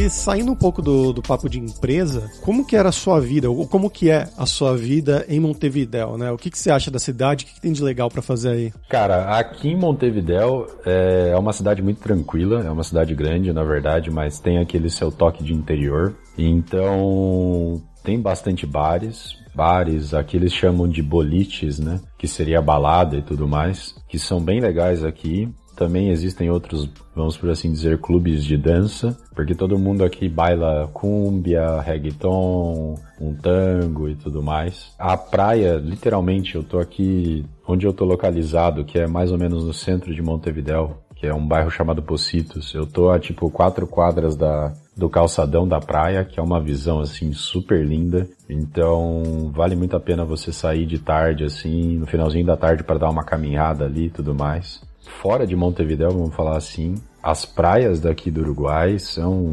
saindo 0.09 0.53
um 0.53 0.57
pouco 0.57 0.83
do, 0.83 1.13
do 1.13 1.23
papo 1.23 1.49
de 1.49 1.59
empresa, 1.59 2.31
como 2.43 2.65
que 2.65 2.77
era 2.77 2.89
a 2.89 2.93
sua 2.93 3.21
vida, 3.21 3.51
ou 3.51 3.67
como 3.67 3.91
que 3.91 4.11
é 4.11 4.29
a 4.37 4.47
sua 4.47 4.77
vida 4.77 5.25
em 5.29 5.41
Montevidéu, 5.41 6.17
né? 6.17 6.31
O 6.31 6.37
que, 6.37 6.51
que 6.51 6.59
você 6.59 6.71
acha 6.71 6.91
da 6.91 6.99
cidade? 6.99 7.45
O 7.45 7.49
que, 7.49 7.55
que 7.55 7.61
tem 7.61 7.73
de 7.73 7.83
legal 7.83 8.11
para 8.11 8.23
fazer 8.23 8.51
aí? 8.51 8.73
Cara, 8.89 9.39
aqui 9.39 9.69
em 9.69 9.77
Montevidéu 9.77 10.67
é, 10.85 11.31
é 11.35 11.39
uma 11.39 11.53
cidade 11.53 11.83
muito 11.83 12.01
tranquila, 12.01 12.63
é 12.63 12.71
uma 12.71 12.85
cidade 12.85 13.15
grande, 13.15 13.53
na 13.53 13.65
verdade, 13.65 14.11
mas 14.11 14.39
tem 14.39 14.59
aquele 14.59 14.89
seu 14.89 15.11
toque 15.11 15.43
de 15.43 15.53
interior. 15.53 16.15
Então, 16.37 17.83
tem 18.03 18.21
bastante 18.21 18.67
bares, 18.67 19.37
bares, 19.55 20.15
aqui 20.15 20.37
eles 20.37 20.53
chamam 20.53 20.89
de 20.89 21.03
boliches, 21.03 21.79
né? 21.79 22.01
Que 22.19 22.29
seria 22.29 22.63
balada 22.63 23.17
e 23.17 23.23
tudo 23.23 23.47
mais. 23.47 23.95
que 24.09 24.19
são 24.19 24.41
bem 24.41 24.61
legais 24.61 25.05
aqui. 25.05 25.49
Também 25.81 26.11
existem 26.11 26.51
outros, 26.51 26.87
vamos 27.17 27.39
por 27.39 27.49
assim 27.49 27.73
dizer, 27.73 27.99
clubes 28.03 28.45
de 28.45 28.55
dança, 28.55 29.17
porque 29.35 29.55
todo 29.55 29.79
mundo 29.79 30.05
aqui 30.05 30.29
baila 30.29 30.91
cumbia, 30.93 31.81
reggaeton, 31.81 32.97
um 33.19 33.35
tango 33.35 34.07
e 34.07 34.15
tudo 34.15 34.43
mais. 34.43 34.93
A 34.99 35.17
praia, 35.17 35.77
literalmente, 35.77 36.55
eu 36.55 36.63
tô 36.63 36.79
aqui 36.79 37.47
onde 37.67 37.87
eu 37.87 37.95
tô 37.95 38.05
localizado, 38.05 38.85
que 38.85 38.99
é 38.99 39.07
mais 39.07 39.33
ou 39.33 39.39
menos 39.39 39.65
no 39.65 39.73
centro 39.73 40.15
de 40.15 40.21
Montevidéu, 40.21 40.99
que 41.17 41.27
é 41.27 41.33
um 41.33 41.49
bairro 41.49 41.71
chamado 41.71 42.03
Pocitos. 42.03 42.75
Eu 42.75 42.85
tô 42.85 43.09
a 43.09 43.19
tipo 43.19 43.51
quatro 43.51 43.87
quadras 43.87 44.37
da, 44.37 44.75
do 44.95 45.09
calçadão 45.09 45.67
da 45.67 45.81
praia, 45.81 46.27
que 46.27 46.39
é 46.39 46.43
uma 46.43 46.61
visão 46.61 47.01
assim 47.01 47.33
super 47.33 47.83
linda. 47.83 48.29
Então, 48.51 49.51
vale 49.51 49.75
muito 49.75 49.97
a 49.97 50.01
pena 50.01 50.27
você 50.27 50.53
sair 50.53 50.85
de 50.85 50.99
tarde 50.99 51.43
assim, 51.43 51.97
no 51.97 52.07
finalzinho 52.07 52.45
da 52.45 52.55
tarde 52.59 52.85
para 52.85 52.99
dar 52.99 53.09
uma 53.09 53.25
caminhada 53.25 53.87
ali 53.87 54.09
e 54.09 54.11
tudo 54.11 54.35
mais 54.35 54.90
fora 55.07 55.47
de 55.47 55.57
Montevideo, 55.57 56.11
vamos 56.11 56.35
falar 56.35 56.57
assim, 56.57 56.95
as 57.23 57.45
praias 57.45 58.01
daqui 58.01 58.31
do 58.31 58.41
Uruguai 58.41 58.99
são 58.99 59.51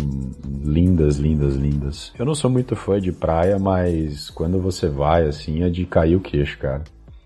lindas, 0.63 1.17
lindas, 1.17 1.55
lindas. 1.55 2.13
Eu 2.17 2.25
não 2.25 2.36
sou 2.36 2.49
muito 2.49 2.75
fã 2.75 2.99
de 2.99 3.12
praia, 3.12 3.60
mas 3.60 4.29
quando 4.29 4.60
você 4.60 4.88
vai, 4.88 5.25
assim, 5.27 5.63
é 5.63 5.69
de 5.69 5.86
cair 5.86 6.15
o 6.15 6.21
queixo, 6.21 6.57
cara. 6.57 6.83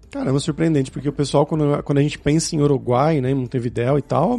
Caramba, 0.10 0.40
surpreendente, 0.40 0.92
porque 0.92 1.08
o 1.08 1.14
pessoal, 1.14 1.46
quando, 1.46 1.82
quando 1.84 2.00
a 2.00 2.02
gente 2.02 2.20
pensa 2.20 2.56
em 2.56 2.62
Uruguai, 2.62 3.22
né, 3.22 3.32
em 3.32 3.36
Montevideo 3.36 3.98
e 3.98 4.02
tal, 4.02 4.38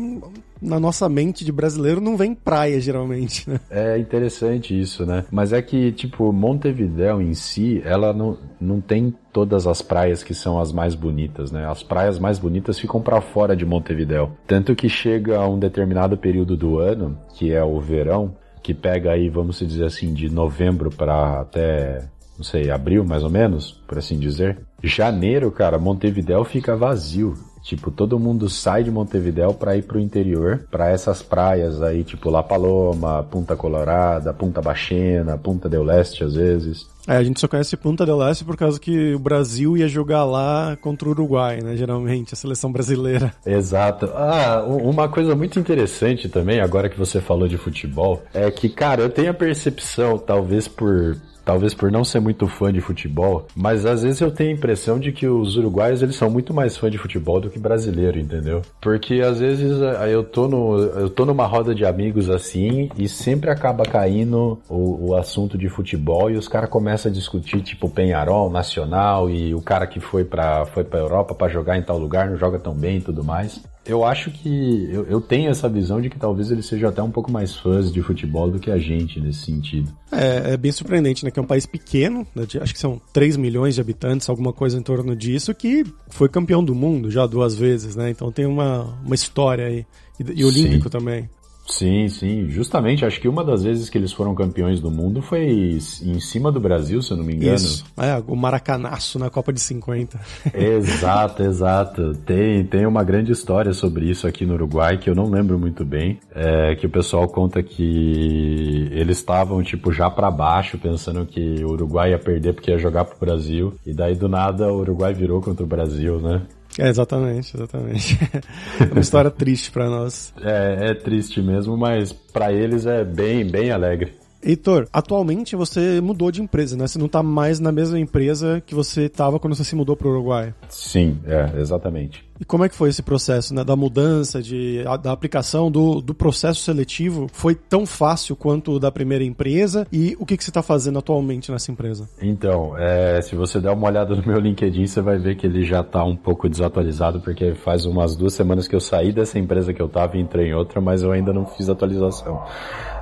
na 0.63 0.79
nossa 0.79 1.09
mente 1.09 1.45
de 1.45 1.53
brasileiro 1.53 2.01
não 2.01 2.17
vem 2.17 2.35
praia, 2.35 2.81
geralmente, 2.81 3.49
né? 3.51 3.61
É 3.71 3.99
interessante 3.99 4.79
isso, 4.79 5.05
né? 5.05 5.25
Mas 5.31 5.53
é 5.53 5.61
que, 5.61 5.93
tipo, 5.93 6.33
Montevidéu 6.33 7.21
em 7.21 7.35
si, 7.35 7.83
ela 7.85 8.13
não, 8.13 8.39
não 8.61 8.81
tem 8.81 9.15
todas 9.33 9.67
as 9.67 9.83
praias 9.83 10.23
que 10.23 10.35
são 10.35 10.59
as 10.59 10.73
mais 10.73 10.95
bonitas, 10.95 11.51
né? 11.51 11.67
As 11.69 11.83
praias 11.83 12.19
mais 12.19 12.39
bonitas 12.39 12.79
ficam 12.79 13.01
para 13.01 13.21
fora 13.21 13.57
de 13.57 13.67
Montevidéu. 13.67 14.33
Tanto 14.47 14.75
que 14.75 14.89
chega 14.89 15.39
a 15.39 15.49
um 15.49 15.59
determinado 15.59 16.17
período 16.17 16.57
do 16.57 16.79
ano, 16.79 17.19
que 17.35 17.53
é 17.53 17.63
o 17.65 17.81
verão, 17.81 18.37
que 18.63 18.73
pega 18.73 19.11
aí, 19.11 19.29
vamos 19.29 19.59
dizer 19.59 19.85
assim, 19.85 20.15
de 20.15 20.31
novembro 20.31 20.91
para 20.91 21.41
até 21.41 22.09
não 22.37 22.45
sei, 22.45 22.71
abril 22.71 23.05
mais 23.05 23.23
ou 23.23 23.31
menos, 23.31 23.73
por 23.87 23.99
assim 23.99 24.19
dizer. 24.19 24.59
Janeiro, 24.83 25.51
cara, 25.53 25.79
Montevidéu 25.79 26.45
fica 26.45 26.77
vazio. 26.77 27.35
Tipo, 27.63 27.91
todo 27.91 28.19
mundo 28.19 28.49
sai 28.49 28.83
de 28.83 28.91
Montevidéu 28.91 29.55
para 29.55 29.77
ir 29.77 29.83
pro 29.83 30.01
interior, 30.01 30.67
para 30.71 30.91
essas 30.91 31.23
praias 31.23 31.81
aí, 31.81 32.03
tipo 32.03 32.29
La 32.29 32.43
Paloma, 32.43 33.23
Punta 33.31 33.55
Colorada, 33.55 34.33
Punta 34.35 34.61
Bachena, 34.61 35.39
Punta 35.39 35.69
del 35.69 35.85
Leste 35.85 36.25
às 36.25 36.35
vezes. 36.35 36.91
É, 37.07 37.17
a 37.17 37.23
gente 37.23 37.41
só 37.41 37.49
conhece 37.49 37.77
Punta 37.77 38.07
del 38.07 38.17
Leste 38.17 38.45
por 38.45 38.57
causa 38.57 38.79
que 38.79 39.15
o 39.15 39.19
Brasil 39.19 39.77
ia 39.77 39.89
jogar 39.89 40.25
lá 40.25 40.77
contra 40.81 41.09
o 41.09 41.13
Uruguai, 41.13 41.61
né? 41.61 41.77
Geralmente, 41.77 42.35
a 42.35 42.37
seleção 42.37 42.71
brasileira. 42.71 43.33
Exato. 43.47 44.07
Ah, 44.15 44.65
uma 44.67 45.09
coisa 45.09 45.35
muito 45.35 45.59
interessante 45.59 46.29
também, 46.29 46.61
agora 46.61 46.89
que 46.89 46.99
você 46.99 47.21
falou 47.21 47.49
de 47.49 47.57
futebol, 47.57 48.23
é 48.33 48.51
que, 48.51 48.69
cara, 48.69 49.03
eu 49.03 49.11
tenho 49.11 49.31
a 49.31 49.35
percepção, 49.35 50.19
talvez 50.19 50.69
por 50.69 51.17
talvez 51.45 51.75
por 51.75 51.91
não 51.91 52.05
ser 52.05 52.21
muito 52.21 52.47
fã 52.47 52.73
de 52.73 52.81
futebol, 52.81 53.47
mas 53.55 53.85
às 53.87 54.03
vezes 54.03 54.21
eu 54.21 54.31
tenho 54.31 54.51
a 54.51 54.55
impressão 54.55 54.99
de 54.99 55.13
que 55.13 55.27
os 55.27 55.57
uruguaios 55.57 56.03
eles 56.03 56.17
são 56.17 56.31
muito 56.31 56.53
mais 56.55 56.77
fã 56.77 56.91
de 56.91 56.99
futebol 56.99 57.41
do 57.41 57.51
que 57.51 57.59
brasileiro, 57.59 58.19
entendeu? 58.19 58.63
Porque 58.81 59.21
às 59.21 59.39
vezes 59.39 59.81
eh, 59.81 60.15
eu 60.15 60.25
tô 60.25 60.49
no 60.49 60.77
eu 60.79 61.11
tô 61.11 61.25
numa 61.25 61.47
roda 61.47 61.75
de 61.75 61.85
amigos 61.85 62.31
assim 62.31 62.89
e 62.97 63.09
sempre 63.09 63.51
acaba 63.51 63.85
caindo 63.85 64.61
o, 64.69 65.11
o 65.11 65.17
assunto 65.17 65.57
de 65.59 65.69
futebol 65.69 66.31
e 66.31 66.37
os 66.37 66.49
caras 66.49 66.71
começam 66.71 67.11
a 67.11 67.15
discutir 67.15 67.61
tipo 67.61 67.89
Penharol, 67.89 68.51
Nacional 68.51 69.31
e 69.31 69.55
o 69.55 69.61
cara 69.61 69.87
que 69.87 70.01
foi 70.01 70.25
para 70.25 70.65
foi 70.67 70.85
para 70.85 71.01
Europa 71.01 71.35
para 71.35 71.53
jogar 71.53 71.79
em 71.79 71.83
tal 71.83 71.99
lugar 71.99 72.29
não 72.29 72.37
joga 72.37 72.59
tão 72.59 72.75
bem 72.75 72.99
e 72.99 73.01
tudo 73.01 73.25
mais 73.25 73.63
eu 73.85 74.05
acho 74.05 74.31
que 74.31 74.89
eu, 74.93 75.05
eu, 75.07 75.21
tenho 75.21 75.51
essa 75.51 75.69
visão 75.69 76.01
de 76.01 76.09
que 76.09 76.19
talvez 76.19 76.51
eles 76.51 76.67
sejam 76.67 76.89
até 76.89 77.03
um 77.03 77.11
pouco 77.11 77.31
mais 77.33 77.57
fãs 77.57 77.93
de 77.93 78.01
futebol 78.01 78.51
do 78.51 78.61
que 78.61 78.71
a 78.71 78.79
gente 78.79 79.21
nesse 79.21 79.41
sentido. 79.41 79.93
É, 80.11 80.53
é 80.53 80.57
bem 80.57 80.71
surpreendente, 80.71 81.25
né? 81.25 81.31
Que 81.31 81.39
é 81.41 81.43
um 81.43 81.47
país 81.47 81.67
pequeno, 81.67 82.27
né, 82.35 82.47
de, 82.47 82.59
acho 82.59 82.73
que 82.73 82.79
são 82.79 83.01
3 83.13 83.37
milhões 83.37 83.75
de 83.75 83.81
habitantes, 83.81 84.29
alguma 84.29 84.53
coisa 84.53 84.79
em 84.79 84.83
torno 84.83 85.17
disso, 85.17 85.53
que 85.55 85.85
foi 86.11 86.29
campeão 86.29 86.65
do 86.65 86.75
mundo 86.75 87.11
já 87.11 87.27
duas 87.27 87.57
vezes, 87.57 87.97
né? 87.97 88.11
Então 88.11 88.31
tem 88.31 88.47
uma, 88.47 88.99
uma 89.05 89.15
história 89.15 89.67
aí. 89.67 89.85
E, 90.21 90.41
e 90.41 90.45
olímpico 90.45 90.85
Sim. 90.85 90.91
também. 90.91 91.29
Sim, 91.73 92.09
sim. 92.09 92.49
Justamente, 92.51 93.05
acho 93.05 93.19
que 93.19 93.27
uma 93.27 93.43
das 93.43 93.63
vezes 93.63 93.89
que 93.89 93.97
eles 93.97 94.13
foram 94.13 94.35
campeões 94.35 94.79
do 94.79 94.91
mundo 94.91 95.23
foi 95.23 95.79
em 96.03 96.21
cima 96.21 96.53
do 96.53 96.61
Brasil, 96.61 97.01
se 97.01 97.13
eu 97.13 97.17
não 97.17 97.25
me 97.25 97.35
engano. 97.35 97.55
Isso. 97.55 97.85
É, 97.97 98.23
o 98.27 98.37
Maracanaço 98.37 99.19
na 99.19 99.31
Copa 99.31 99.53
de 99.53 99.61
50. 99.61 100.21
exato, 100.53 101.43
exato. 101.43 102.13
Tem, 102.27 102.63
tem 102.65 102.87
uma 102.87 103.03
grande 103.03 103.33
história 103.33 103.73
sobre 103.73 104.11
isso 104.11 104.27
aqui 104.27 104.45
no 104.45 104.53
Uruguai, 104.53 104.99
que 104.99 105.09
eu 105.09 105.15
não 105.15 105.31
lembro 105.31 105.59
muito 105.59 105.83
bem, 105.83 106.21
é, 106.35 106.75
que 106.75 106.87
o 106.87 106.91
pessoal 106.91 107.27
conta 107.27 107.63
que 107.63 108.89
eles 108.93 109.17
estavam, 109.17 109.63
tipo, 109.63 109.91
já 109.93 110.11
para 110.11 110.31
baixo, 110.31 110.77
pensando 110.77 111.25
que 111.25 111.65
o 111.65 111.71
Uruguai 111.71 112.11
ia 112.11 112.19
perder 112.19 112.53
porque 112.53 112.71
ia 112.71 112.79
jogar 112.79 113.07
pro 113.07 113.19
Brasil, 113.19 113.73
e 113.87 113.95
daí 113.95 114.15
do 114.15 114.29
nada 114.29 114.71
o 114.71 114.81
Uruguai 114.81 115.15
virou 115.15 115.41
contra 115.41 115.65
o 115.65 115.69
Brasil, 115.69 116.21
né? 116.21 116.43
É, 116.79 116.89
exatamente, 116.89 117.57
exatamente. 117.57 118.19
é 118.81 118.93
uma 118.93 119.01
história 119.01 119.31
triste 119.31 119.71
para 119.71 119.89
nós. 119.89 120.33
É, 120.41 120.91
é 120.91 120.95
triste 120.95 121.41
mesmo, 121.43 121.77
mas 121.77 122.13
para 122.13 122.53
eles 122.53 122.87
é 122.87 123.05
bem, 123.05 123.47
bem 123.47 123.71
alegre. 123.71 124.15
Heitor, 124.45 124.89
atualmente 124.93 125.55
você 125.55 126.01
mudou 126.01 126.33
de 126.33 126.43
empresa, 126.43 126.77
né? 126.77 126.87
Você 126.89 126.99
não 126.99 127.07
tá 127.07 127.23
mais 127.23 127.61
na 127.61 127.71
mesma 127.71 127.99
empresa 127.99 128.61
que 128.67 128.75
você 128.75 129.03
estava 129.03 129.39
quando 129.39 129.55
você 129.55 129.63
se 129.63 129.77
mudou 129.77 129.97
para 129.97 130.09
o 130.09 130.11
Uruguai. 130.11 130.53
Sim, 130.69 131.21
é, 131.25 131.61
exatamente. 131.61 132.25
E 132.43 132.45
como 132.45 132.65
é 132.65 132.69
que 132.69 132.75
foi 132.75 132.89
esse 132.89 133.05
processo, 133.05 133.55
né? 133.55 133.63
Da 133.63 133.77
mudança, 133.77 134.43
de, 134.43 134.83
a, 134.85 134.97
da 134.97 135.13
aplicação 135.13 135.71
do, 135.71 136.01
do 136.01 136.13
processo 136.13 136.61
seletivo? 136.63 137.29
Foi 137.33 137.55
tão 137.55 137.87
fácil 137.87 138.35
quanto 138.35 138.73
o 138.73 138.81
da 138.81 138.91
primeira 138.91 139.23
empresa? 139.23 139.87
E 139.93 140.17
o 140.19 140.27
que, 140.27 140.37
que 140.37 140.43
você 140.43 140.51
está 140.51 140.61
fazendo 140.61 140.99
atualmente 140.99 141.53
nessa 141.53 141.71
empresa? 141.71 142.09
Então, 142.21 142.77
é, 142.77 143.23
se 143.23 143.37
você 143.37 143.61
der 143.61 143.71
uma 143.71 143.87
olhada 143.87 144.17
no 144.17 144.27
meu 144.27 144.41
LinkedIn, 144.41 144.89
você 144.89 145.01
vai 145.01 145.19
ver 145.19 145.37
que 145.37 145.47
ele 145.47 145.63
já 145.63 145.83
está 145.83 146.03
um 146.03 146.17
pouco 146.17 146.49
desatualizado, 146.49 147.21
porque 147.21 147.55
faz 147.55 147.85
umas 147.85 148.17
duas 148.17 148.35
semanas 148.35 148.67
que 148.67 148.75
eu 148.75 148.81
saí 148.81 149.13
dessa 149.13 149.39
empresa 149.39 149.73
que 149.73 149.81
eu 149.81 149.87
estava 149.87 150.17
e 150.17 150.21
entrei 150.21 150.49
em 150.49 150.55
outra, 150.55 150.81
mas 150.81 151.05
eu 151.05 151.13
ainda 151.13 151.33
não 151.33 151.47
fiz 151.47 151.69
atualização. 151.69 152.43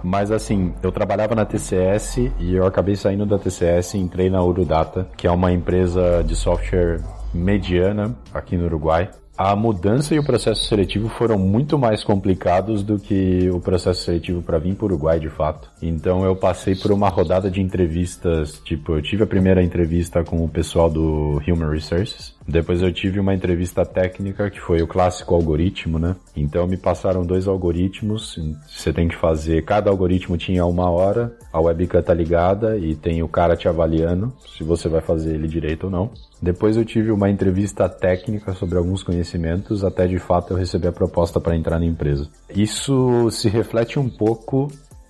Mas 0.04 0.30
assim, 0.30 0.74
eu 0.82 0.92
trabalhava 0.92 1.34
na 1.34 1.46
TCS 1.46 2.18
e 2.38 2.54
eu 2.54 2.66
acabei 2.66 2.94
saindo 2.94 3.24
da 3.24 3.38
TCS 3.38 3.94
e 3.94 3.98
entrei 3.98 4.28
na 4.28 4.42
Urudata, 4.42 5.08
que 5.16 5.26
é 5.26 5.30
uma 5.30 5.50
empresa 5.50 6.22
de 6.22 6.36
software 6.36 7.00
mediana 7.32 8.14
aqui 8.34 8.54
no 8.54 8.66
Uruguai 8.66 9.08
a 9.42 9.56
mudança 9.56 10.14
e 10.14 10.18
o 10.18 10.22
processo 10.22 10.66
seletivo 10.66 11.08
foram 11.08 11.38
muito 11.38 11.78
mais 11.78 12.04
complicados 12.04 12.82
do 12.82 12.98
que 12.98 13.48
o 13.50 13.58
processo 13.58 14.02
seletivo 14.02 14.42
para 14.42 14.58
vir 14.58 14.74
para 14.74 14.84
o 14.84 14.88
Uruguai, 14.88 15.18
de 15.18 15.30
fato. 15.30 15.70
Então 15.80 16.26
eu 16.26 16.36
passei 16.36 16.74
por 16.74 16.92
uma 16.92 17.08
rodada 17.08 17.50
de 17.50 17.58
entrevistas, 17.58 18.60
tipo, 18.62 18.92
eu 18.92 19.00
tive 19.00 19.22
a 19.22 19.26
primeira 19.26 19.62
entrevista 19.62 20.22
com 20.22 20.44
o 20.44 20.48
pessoal 20.48 20.90
do 20.90 21.40
Human 21.48 21.70
Resources, 21.70 22.34
depois 22.50 22.82
eu 22.82 22.92
tive 22.92 23.20
uma 23.20 23.34
entrevista 23.34 23.84
técnica 23.86 24.50
que 24.50 24.60
foi 24.60 24.82
o 24.82 24.86
clássico 24.86 25.34
algoritmo, 25.34 25.98
né? 25.98 26.16
Então 26.36 26.66
me 26.66 26.76
passaram 26.76 27.24
dois 27.24 27.46
algoritmos, 27.46 28.38
você 28.68 28.92
tem 28.92 29.08
que 29.08 29.16
fazer, 29.16 29.64
cada 29.64 29.90
algoritmo 29.90 30.36
tinha 30.36 30.66
uma 30.66 30.90
hora, 30.90 31.32
a 31.52 31.60
webcam 31.60 32.02
tá 32.02 32.12
ligada 32.12 32.76
e 32.76 32.94
tem 32.94 33.22
o 33.22 33.28
cara 33.28 33.56
te 33.56 33.68
avaliando 33.68 34.32
se 34.56 34.64
você 34.64 34.88
vai 34.88 35.00
fazer 35.00 35.34
ele 35.34 35.46
direito 35.46 35.84
ou 35.84 35.90
não. 35.90 36.10
Depois 36.42 36.76
eu 36.76 36.84
tive 36.84 37.12
uma 37.12 37.30
entrevista 37.30 37.88
técnica 37.88 38.52
sobre 38.54 38.78
alguns 38.78 39.02
conhecimentos, 39.02 39.84
até 39.84 40.06
de 40.06 40.18
fato 40.18 40.52
eu 40.52 40.56
recebi 40.56 40.88
a 40.88 40.92
proposta 40.92 41.38
para 41.38 41.56
entrar 41.56 41.78
na 41.78 41.86
empresa. 41.86 42.28
Isso 42.54 43.30
se 43.30 43.48
reflete 43.48 43.98
um 43.98 44.08
pouco, 44.08 44.68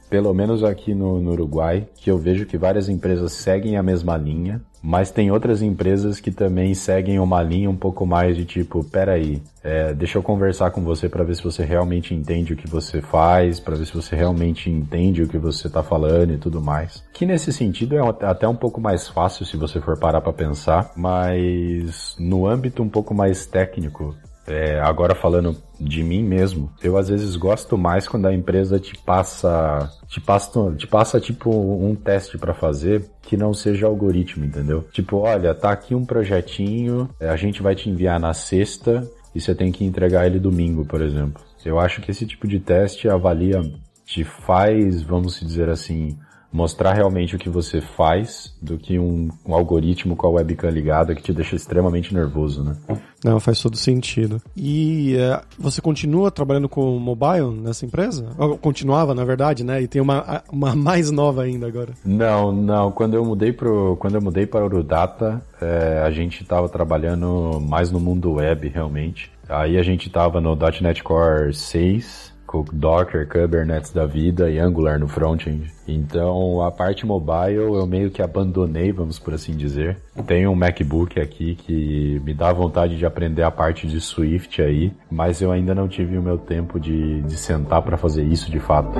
pelo 0.08 0.34
menos 0.34 0.64
aqui 0.64 0.94
no, 0.94 1.20
no 1.20 1.32
Uruguai, 1.32 1.86
que 1.96 2.10
eu 2.10 2.18
vejo 2.18 2.46
que 2.46 2.58
várias 2.58 2.88
empresas 2.88 3.32
seguem 3.32 3.76
a 3.76 3.82
mesma 3.82 4.16
linha, 4.16 4.60
mas 4.82 5.10
tem 5.10 5.30
outras 5.30 5.62
empresas 5.62 6.20
que 6.20 6.30
também 6.30 6.74
seguem 6.74 7.18
uma 7.18 7.42
linha 7.42 7.68
um 7.68 7.76
pouco 7.76 8.06
mais 8.06 8.36
de 8.36 8.44
tipo, 8.44 8.82
peraí, 8.84 9.42
é, 9.62 9.92
deixa 9.92 10.18
eu 10.18 10.22
conversar 10.22 10.70
com 10.70 10.82
você 10.82 11.08
para 11.08 11.22
ver 11.22 11.34
se 11.34 11.44
você 11.44 11.64
realmente 11.64 12.14
entende 12.14 12.54
o 12.54 12.56
que 12.56 12.68
você 12.68 13.02
faz, 13.02 13.60
para 13.60 13.76
ver 13.76 13.86
se 13.86 13.94
você 13.94 14.16
realmente 14.16 14.70
entende 14.70 15.22
o 15.22 15.28
que 15.28 15.38
você 15.38 15.66
está 15.66 15.82
falando 15.82 16.32
e 16.32 16.38
tudo 16.38 16.60
mais. 16.60 17.04
Que 17.12 17.26
nesse 17.26 17.52
sentido 17.52 17.96
é 17.96 18.00
até 18.26 18.48
um 18.48 18.56
pouco 18.56 18.80
mais 18.80 19.06
fácil 19.08 19.44
se 19.44 19.56
você 19.56 19.80
for 19.80 19.98
parar 19.98 20.20
para 20.20 20.32
pensar, 20.32 20.92
mas 20.96 22.16
no 22.18 22.46
âmbito 22.46 22.82
um 22.82 22.88
pouco 22.88 23.14
mais 23.14 23.44
técnico, 23.44 24.14
é, 24.50 24.80
agora 24.80 25.14
falando 25.14 25.56
de 25.78 26.02
mim 26.02 26.22
mesmo, 26.22 26.70
eu 26.82 26.96
às 26.96 27.08
vezes 27.08 27.36
gosto 27.36 27.78
mais 27.78 28.06
quando 28.06 28.26
a 28.26 28.34
empresa 28.34 28.78
te 28.78 28.96
passa, 28.98 29.90
te 30.08 30.20
passa, 30.20 30.72
te 30.76 30.86
passa 30.86 31.20
tipo 31.20 31.50
um 31.50 31.94
teste 31.94 32.36
para 32.36 32.52
fazer 32.52 33.08
que 33.22 33.36
não 33.36 33.54
seja 33.54 33.86
algoritmo, 33.86 34.44
entendeu? 34.44 34.84
Tipo, 34.92 35.18
olha, 35.18 35.54
tá 35.54 35.70
aqui 35.70 35.94
um 35.94 36.04
projetinho, 36.04 37.08
a 37.20 37.36
gente 37.36 37.62
vai 37.62 37.74
te 37.74 37.88
enviar 37.88 38.20
na 38.20 38.34
sexta 38.34 39.08
e 39.34 39.40
você 39.40 39.54
tem 39.54 39.72
que 39.72 39.84
entregar 39.84 40.26
ele 40.26 40.38
domingo, 40.38 40.84
por 40.84 41.00
exemplo. 41.00 41.42
Eu 41.64 41.78
acho 41.78 42.00
que 42.00 42.10
esse 42.10 42.26
tipo 42.26 42.48
de 42.48 42.58
teste 42.58 43.08
avalia, 43.08 43.60
te 44.04 44.24
faz, 44.24 45.02
vamos 45.02 45.38
dizer 45.38 45.68
assim, 45.68 46.18
mostrar 46.52 46.94
realmente 46.94 47.36
o 47.36 47.38
que 47.38 47.48
você 47.48 47.80
faz 47.80 48.54
do 48.60 48.76
que 48.76 48.98
um, 48.98 49.28
um 49.46 49.54
algoritmo 49.54 50.16
com 50.16 50.26
a 50.26 50.30
webcam 50.30 50.70
ligada 50.70 51.14
que 51.14 51.22
te 51.22 51.32
deixa 51.32 51.54
extremamente 51.54 52.12
nervoso, 52.12 52.64
né? 52.64 52.76
Não, 53.24 53.38
faz 53.38 53.60
todo 53.60 53.76
sentido. 53.76 54.40
E 54.56 55.16
é, 55.16 55.40
você 55.58 55.80
continua 55.80 56.30
trabalhando 56.30 56.68
com 56.68 56.98
mobile 56.98 57.50
nessa 57.50 57.84
empresa? 57.84 58.30
Ou, 58.38 58.56
continuava, 58.56 59.14
na 59.14 59.24
verdade, 59.24 59.62
né? 59.62 59.82
E 59.82 59.86
tem 59.86 60.00
uma, 60.00 60.42
uma 60.50 60.74
mais 60.76 61.10
nova 61.10 61.42
ainda 61.42 61.66
agora. 61.66 61.92
Não, 62.04 62.50
não. 62.50 62.90
Quando 62.90 63.14
eu 63.14 63.24
mudei 63.24 63.52
pro, 63.52 63.96
quando 64.00 64.14
eu 64.14 64.22
mudei 64.22 64.46
para 64.46 64.62
o 64.62 64.64
Urudata, 64.64 65.42
é, 65.60 66.02
a 66.04 66.10
gente 66.10 66.42
estava 66.42 66.68
trabalhando 66.68 67.60
mais 67.60 67.90
no 67.90 68.00
mundo 68.00 68.32
web, 68.32 68.68
realmente. 68.68 69.30
Aí 69.48 69.76
a 69.76 69.82
gente 69.82 70.06
estava 70.06 70.40
no 70.40 70.56
.NET 70.80 71.02
Core 71.02 71.52
6, 71.52 72.29
com 72.50 72.64
Docker, 72.72 73.28
Kubernetes 73.28 73.92
da 73.92 74.04
vida 74.04 74.50
e 74.50 74.58
Angular 74.58 74.98
no 74.98 75.06
front-end. 75.06 75.72
Então 75.86 76.60
a 76.60 76.72
parte 76.72 77.06
mobile 77.06 77.58
eu 77.58 77.86
meio 77.86 78.10
que 78.10 78.20
abandonei, 78.20 78.90
vamos 78.90 79.20
por 79.20 79.32
assim 79.32 79.52
dizer. 79.56 79.96
Tenho 80.26 80.50
um 80.50 80.54
MacBook 80.56 81.20
aqui 81.20 81.54
que 81.54 82.20
me 82.24 82.34
dá 82.34 82.52
vontade 82.52 82.98
de 82.98 83.06
aprender 83.06 83.44
a 83.44 83.52
parte 83.52 83.86
de 83.86 84.00
Swift 84.00 84.60
aí, 84.60 84.92
mas 85.08 85.40
eu 85.40 85.52
ainda 85.52 85.76
não 85.76 85.86
tive 85.86 86.18
o 86.18 86.22
meu 86.22 86.38
tempo 86.38 86.80
de, 86.80 87.22
de 87.22 87.36
sentar 87.36 87.82
para 87.82 87.96
fazer 87.96 88.24
isso 88.24 88.50
de 88.50 88.58
fato. 88.58 88.98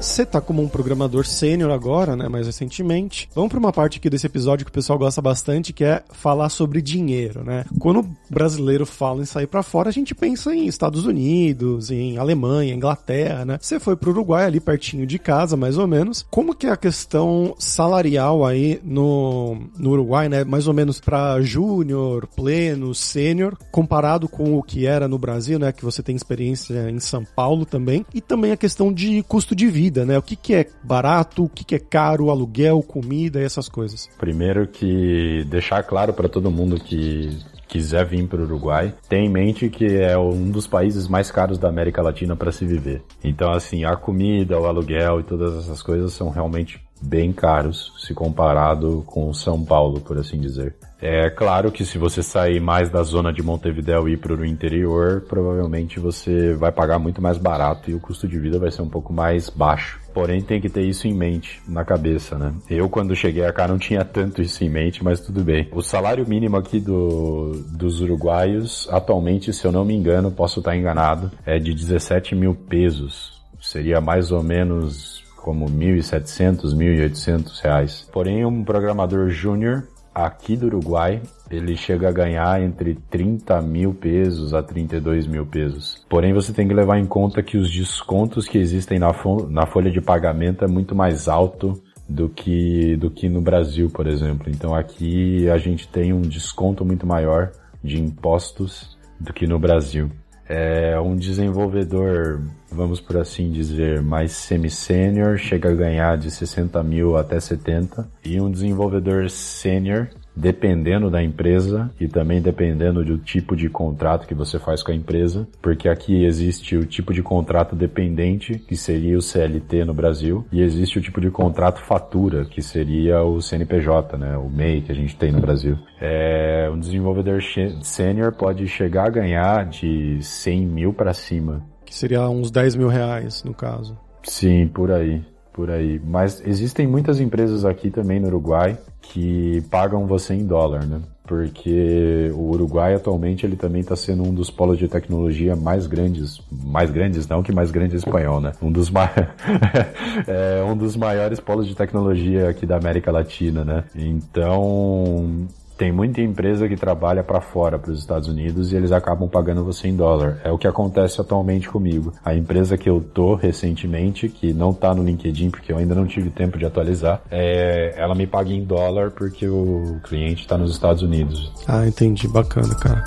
Você 0.00 0.24
tá 0.24 0.40
como 0.40 0.62
um 0.62 0.68
programador 0.68 1.26
sênior 1.26 1.70
agora, 1.70 2.14
né, 2.16 2.28
mais 2.28 2.46
recentemente. 2.46 3.28
Vamos 3.34 3.50
para 3.50 3.58
uma 3.58 3.72
parte 3.72 3.98
aqui 3.98 4.08
desse 4.10 4.26
episódio 4.26 4.64
que 4.64 4.70
o 4.70 4.74
pessoal 4.74 4.98
gosta 4.98 5.20
bastante, 5.20 5.72
que 5.72 5.84
é 5.84 6.02
falar 6.12 6.48
sobre 6.48 6.82
dinheiro, 6.82 7.42
né? 7.42 7.64
Quando 7.78 8.00
o 8.00 8.06
brasileiro 8.30 8.86
fala 8.86 9.22
em 9.22 9.26
sair 9.26 9.46
para 9.46 9.62
fora, 9.62 9.88
a 9.88 9.92
gente 9.92 10.14
pensa 10.14 10.54
em 10.54 10.66
Estados 10.66 11.06
Unidos, 11.06 11.90
em 11.90 12.18
Alemanha, 12.18 12.74
Inglaterra, 12.74 13.44
né? 13.44 13.58
Você 13.60 13.80
foi 13.80 13.96
pro 13.96 14.10
Uruguai 14.10 14.44
ali 14.44 14.60
pertinho 14.60 15.06
de 15.06 15.18
casa, 15.18 15.56
mais 15.56 15.78
ou 15.78 15.86
menos. 15.86 16.26
Como 16.30 16.54
que 16.54 16.66
é 16.66 16.70
a 16.70 16.76
questão 16.76 17.54
salarial 17.58 18.44
aí 18.44 18.80
no, 18.84 19.56
no 19.78 19.90
Uruguai, 19.90 20.28
né? 20.28 20.44
Mais 20.44 20.66
ou 20.68 20.74
menos 20.74 21.00
para 21.00 21.40
júnior, 21.40 22.26
pleno, 22.34 22.94
sênior, 22.94 23.56
comparado 23.70 24.28
com 24.28 24.56
o 24.56 24.62
que 24.62 24.86
era 24.86 25.08
no 25.08 25.18
Brasil, 25.18 25.58
né? 25.58 25.72
Que 25.72 25.84
você 25.84 26.02
tem 26.02 26.14
experiência 26.14 26.90
em 26.90 27.00
São 27.00 27.24
Paulo 27.24 27.64
também. 27.64 28.04
E 28.14 28.20
também 28.20 28.52
a 28.52 28.56
questão 28.56 28.92
de 28.92 29.22
custo 29.24 29.54
de 29.54 29.66
vida, 29.66 29.85
né? 30.04 30.18
O 30.18 30.22
que, 30.22 30.36
que 30.36 30.54
é 30.54 30.66
barato, 30.82 31.44
o 31.44 31.48
que, 31.48 31.64
que 31.64 31.74
é 31.74 31.78
caro, 31.78 32.30
aluguel, 32.30 32.82
comida 32.82 33.40
e 33.40 33.44
essas 33.44 33.68
coisas. 33.68 34.08
Primeiro 34.18 34.66
que 34.66 35.44
deixar 35.48 35.82
claro 35.82 36.12
para 36.12 36.28
todo 36.28 36.50
mundo 36.50 36.76
que 36.80 37.38
quiser 37.68 38.06
vir 38.06 38.26
para 38.28 38.40
o 38.40 38.44
Uruguai, 38.44 38.94
tenha 39.08 39.26
em 39.26 39.30
mente 39.30 39.68
que 39.68 39.84
é 39.96 40.16
um 40.16 40.50
dos 40.50 40.66
países 40.66 41.08
mais 41.08 41.30
caros 41.30 41.58
da 41.58 41.68
América 41.68 42.00
Latina 42.00 42.36
para 42.36 42.52
se 42.52 42.64
viver. 42.64 43.02
Então, 43.22 43.50
assim, 43.50 43.84
a 43.84 43.96
comida, 43.96 44.58
o 44.58 44.66
aluguel 44.66 45.20
e 45.20 45.24
todas 45.24 45.56
essas 45.64 45.82
coisas 45.82 46.12
são 46.12 46.30
realmente 46.30 46.80
bem 47.02 47.32
caros 47.32 47.92
se 47.98 48.14
comparado 48.14 49.02
com 49.06 49.32
São 49.34 49.62
Paulo, 49.64 50.00
por 50.00 50.18
assim 50.18 50.40
dizer. 50.40 50.74
É 51.08 51.30
claro 51.30 51.70
que 51.70 51.84
se 51.84 51.98
você 51.98 52.20
sair 52.20 52.60
mais 52.60 52.90
da 52.90 53.00
zona 53.04 53.32
de 53.32 53.40
Montevideo 53.40 54.08
e 54.08 54.14
ir 54.14 54.16
para 54.16 54.34
o 54.34 54.44
interior, 54.44 55.20
provavelmente 55.28 56.00
você 56.00 56.52
vai 56.54 56.72
pagar 56.72 56.98
muito 56.98 57.22
mais 57.22 57.38
barato 57.38 57.88
e 57.88 57.94
o 57.94 58.00
custo 58.00 58.26
de 58.26 58.36
vida 58.40 58.58
vai 58.58 58.72
ser 58.72 58.82
um 58.82 58.88
pouco 58.88 59.12
mais 59.12 59.48
baixo. 59.48 60.00
Porém, 60.12 60.42
tem 60.42 60.60
que 60.60 60.68
ter 60.68 60.82
isso 60.82 61.06
em 61.06 61.14
mente, 61.14 61.62
na 61.68 61.84
cabeça, 61.84 62.36
né? 62.36 62.52
Eu, 62.68 62.88
quando 62.88 63.14
cheguei 63.14 63.44
cá, 63.52 63.68
não 63.68 63.78
tinha 63.78 64.04
tanto 64.04 64.42
isso 64.42 64.64
em 64.64 64.68
mente, 64.68 65.04
mas 65.04 65.20
tudo 65.20 65.44
bem. 65.44 65.68
O 65.70 65.80
salário 65.80 66.28
mínimo 66.28 66.56
aqui 66.56 66.80
do, 66.80 67.52
dos 67.70 68.00
uruguaios, 68.00 68.88
atualmente, 68.90 69.52
se 69.52 69.64
eu 69.64 69.70
não 69.70 69.84
me 69.84 69.94
engano, 69.94 70.32
posso 70.32 70.58
estar 70.58 70.76
enganado, 70.76 71.30
é 71.46 71.60
de 71.60 71.72
17 71.72 72.34
mil 72.34 72.52
pesos. 72.52 73.40
Seria 73.60 74.00
mais 74.00 74.32
ou 74.32 74.42
menos 74.42 75.22
como 75.36 75.66
1.700, 75.66 76.74
1.800 76.74 77.62
reais. 77.62 78.08
Porém, 78.12 78.44
um 78.44 78.64
programador 78.64 79.28
júnior 79.28 79.86
aqui 80.16 80.56
do 80.56 80.66
Uruguai, 80.66 81.20
ele 81.50 81.76
chega 81.76 82.08
a 82.08 82.12
ganhar 82.12 82.62
entre 82.62 82.94
30 83.10 83.60
mil 83.60 83.92
pesos 83.92 84.54
a 84.54 84.62
32 84.62 85.26
mil 85.26 85.44
pesos. 85.44 86.02
Porém, 86.08 86.32
você 86.32 86.54
tem 86.54 86.66
que 86.66 86.72
levar 86.72 86.98
em 86.98 87.04
conta 87.04 87.42
que 87.42 87.58
os 87.58 87.70
descontos 87.70 88.48
que 88.48 88.56
existem 88.56 88.98
na, 88.98 89.12
fo 89.12 89.46
na 89.50 89.66
folha 89.66 89.90
de 89.90 90.00
pagamento 90.00 90.64
é 90.64 90.68
muito 90.68 90.94
mais 90.94 91.28
alto 91.28 91.78
do 92.08 92.30
que, 92.30 92.96
do 92.96 93.10
que 93.10 93.28
no 93.28 93.42
Brasil, 93.42 93.90
por 93.90 94.06
exemplo. 94.06 94.48
Então 94.48 94.74
aqui 94.74 95.50
a 95.50 95.58
gente 95.58 95.86
tem 95.86 96.14
um 96.14 96.22
desconto 96.22 96.82
muito 96.82 97.06
maior 97.06 97.52
de 97.84 98.00
impostos 98.00 98.96
do 99.20 99.34
que 99.34 99.46
no 99.46 99.58
Brasil. 99.58 100.10
É 100.48 100.98
um 101.00 101.16
desenvolvedor, 101.16 102.40
vamos 102.70 103.00
por 103.00 103.16
assim 103.16 103.50
dizer, 103.50 104.00
mais 104.00 104.30
semi-sênior, 104.32 105.38
chega 105.38 105.70
a 105.70 105.74
ganhar 105.74 106.16
de 106.16 106.30
60 106.30 106.82
mil 106.84 107.16
até 107.16 107.40
70, 107.40 108.08
e 108.24 108.40
um 108.40 108.50
desenvolvedor 108.50 109.28
sênior 109.28 110.08
dependendo 110.36 111.10
da 111.10 111.22
empresa 111.22 111.90
e 111.98 112.06
também 112.06 112.42
dependendo 112.42 113.02
do 113.02 113.16
tipo 113.16 113.56
de 113.56 113.70
contrato 113.70 114.26
que 114.26 114.34
você 114.34 114.58
faz 114.58 114.82
com 114.82 114.92
a 114.92 114.94
empresa, 114.94 115.48
porque 115.62 115.88
aqui 115.88 116.24
existe 116.24 116.76
o 116.76 116.84
tipo 116.84 117.14
de 117.14 117.22
contrato 117.22 117.74
dependente, 117.74 118.58
que 118.58 118.76
seria 118.76 119.16
o 119.16 119.22
CLT 119.22 119.84
no 119.84 119.94
Brasil, 119.94 120.44
e 120.52 120.60
existe 120.60 120.98
o 120.98 121.02
tipo 121.02 121.20
de 121.20 121.30
contrato 121.30 121.80
fatura, 121.80 122.44
que 122.44 122.60
seria 122.60 123.22
o 123.22 123.40
CNPJ, 123.40 124.18
né, 124.18 124.36
o 124.36 124.50
MEI 124.50 124.82
que 124.82 124.92
a 124.92 124.94
gente 124.94 125.16
tem 125.16 125.32
no 125.32 125.40
Brasil. 125.40 125.78
É, 126.00 126.68
um 126.72 126.78
desenvolvedor 126.78 127.40
sênior 127.80 128.32
pode 128.32 128.66
chegar 128.68 129.06
a 129.06 129.10
ganhar 129.10 129.64
de 129.66 130.18
100 130.20 130.66
mil 130.66 130.92
para 130.92 131.14
cima. 131.14 131.64
Que 131.84 131.94
seria 131.94 132.28
uns 132.28 132.50
10 132.50 132.76
mil 132.76 132.88
reais, 132.88 133.42
no 133.44 133.54
caso. 133.54 133.96
Sim, 134.22 134.66
por 134.66 134.90
aí 134.90 135.22
por 135.56 135.70
aí. 135.70 135.98
Mas 136.04 136.42
existem 136.46 136.86
muitas 136.86 137.18
empresas 137.18 137.64
aqui 137.64 137.90
também 137.90 138.20
no 138.20 138.26
Uruguai 138.26 138.76
que 139.00 139.62
pagam 139.70 140.06
você 140.06 140.34
em 140.34 140.46
dólar, 140.46 140.84
né? 140.84 141.00
Porque 141.26 142.30
o 142.34 142.50
Uruguai 142.50 142.94
atualmente 142.94 143.44
ele 143.44 143.56
também 143.56 143.80
está 143.80 143.96
sendo 143.96 144.22
um 144.22 144.32
dos 144.32 144.48
polos 144.48 144.78
de 144.78 144.86
tecnologia 144.86 145.56
mais 145.56 145.86
grandes, 145.86 146.40
mais 146.52 146.90
grandes 146.90 147.26
não 147.26 147.42
que 147.42 147.52
mais 147.52 147.70
grande 147.70 147.94
é 147.94 147.98
espanhol, 147.98 148.40
né? 148.40 148.52
Um 148.62 148.70
dos 148.70 148.92
é, 150.28 150.62
um 150.62 150.76
dos 150.76 150.94
maiores 150.94 151.40
polos 151.40 151.66
de 151.66 151.74
tecnologia 151.74 152.48
aqui 152.48 152.66
da 152.66 152.76
América 152.76 153.10
Latina, 153.10 153.64
né? 153.64 153.84
Então 153.96 155.48
tem 155.76 155.92
muita 155.92 156.20
empresa 156.20 156.68
que 156.68 156.76
trabalha 156.76 157.22
para 157.22 157.40
fora, 157.40 157.78
para 157.78 157.90
os 157.90 157.98
Estados 157.98 158.28
Unidos, 158.28 158.72
e 158.72 158.76
eles 158.76 158.92
acabam 158.92 159.28
pagando 159.28 159.64
você 159.64 159.88
em 159.88 159.96
dólar. 159.96 160.40
É 160.44 160.50
o 160.50 160.58
que 160.58 160.66
acontece 160.66 161.20
atualmente 161.20 161.68
comigo. 161.68 162.12
A 162.24 162.34
empresa 162.34 162.76
que 162.78 162.88
eu 162.88 163.00
tô 163.00 163.34
recentemente, 163.34 164.28
que 164.28 164.52
não 164.52 164.72
tá 164.72 164.94
no 164.94 165.02
LinkedIn 165.02 165.50
porque 165.50 165.72
eu 165.72 165.78
ainda 165.78 165.94
não 165.94 166.06
tive 166.06 166.30
tempo 166.30 166.58
de 166.58 166.64
atualizar, 166.64 167.20
é, 167.30 167.94
ela 167.96 168.14
me 168.14 168.26
paga 168.26 168.52
em 168.52 168.64
dólar 168.64 169.10
porque 169.10 169.48
o 169.48 170.00
cliente 170.02 170.42
está 170.42 170.56
nos 170.56 170.72
Estados 170.72 171.02
Unidos. 171.02 171.52
Ah, 171.66 171.86
entendi. 171.86 172.26
Bacana, 172.28 172.74
cara. 172.74 173.04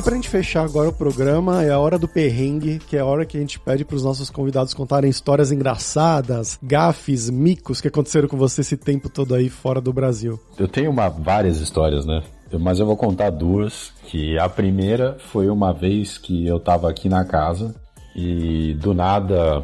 E 0.00 0.02
pra 0.02 0.14
gente 0.14 0.30
fechar 0.30 0.64
agora 0.64 0.88
o 0.88 0.92
programa, 0.94 1.62
é 1.62 1.70
a 1.70 1.78
hora 1.78 1.98
do 1.98 2.08
perrengue, 2.08 2.78
que 2.78 2.96
é 2.96 3.00
a 3.00 3.04
hora 3.04 3.26
que 3.26 3.36
a 3.36 3.40
gente 3.40 3.60
pede 3.60 3.84
pros 3.84 4.02
nossos 4.02 4.30
convidados 4.30 4.72
contarem 4.72 5.10
histórias 5.10 5.52
engraçadas, 5.52 6.58
gafes, 6.62 7.28
micos 7.28 7.82
que 7.82 7.88
aconteceram 7.88 8.26
com 8.26 8.38
você 8.38 8.62
esse 8.62 8.78
tempo 8.78 9.10
todo 9.10 9.34
aí 9.34 9.50
fora 9.50 9.78
do 9.78 9.92
Brasil. 9.92 10.40
Eu 10.58 10.66
tenho 10.66 10.90
uma, 10.90 11.10
várias 11.10 11.60
histórias, 11.60 12.06
né? 12.06 12.22
Mas 12.58 12.78
eu 12.78 12.86
vou 12.86 12.96
contar 12.96 13.28
duas, 13.28 13.92
que 14.06 14.38
a 14.38 14.48
primeira 14.48 15.18
foi 15.18 15.50
uma 15.50 15.70
vez 15.70 16.16
que 16.16 16.46
eu 16.46 16.58
tava 16.58 16.88
aqui 16.88 17.06
na 17.06 17.26
casa 17.26 17.74
e 18.16 18.72
do 18.80 18.94
nada 18.94 19.62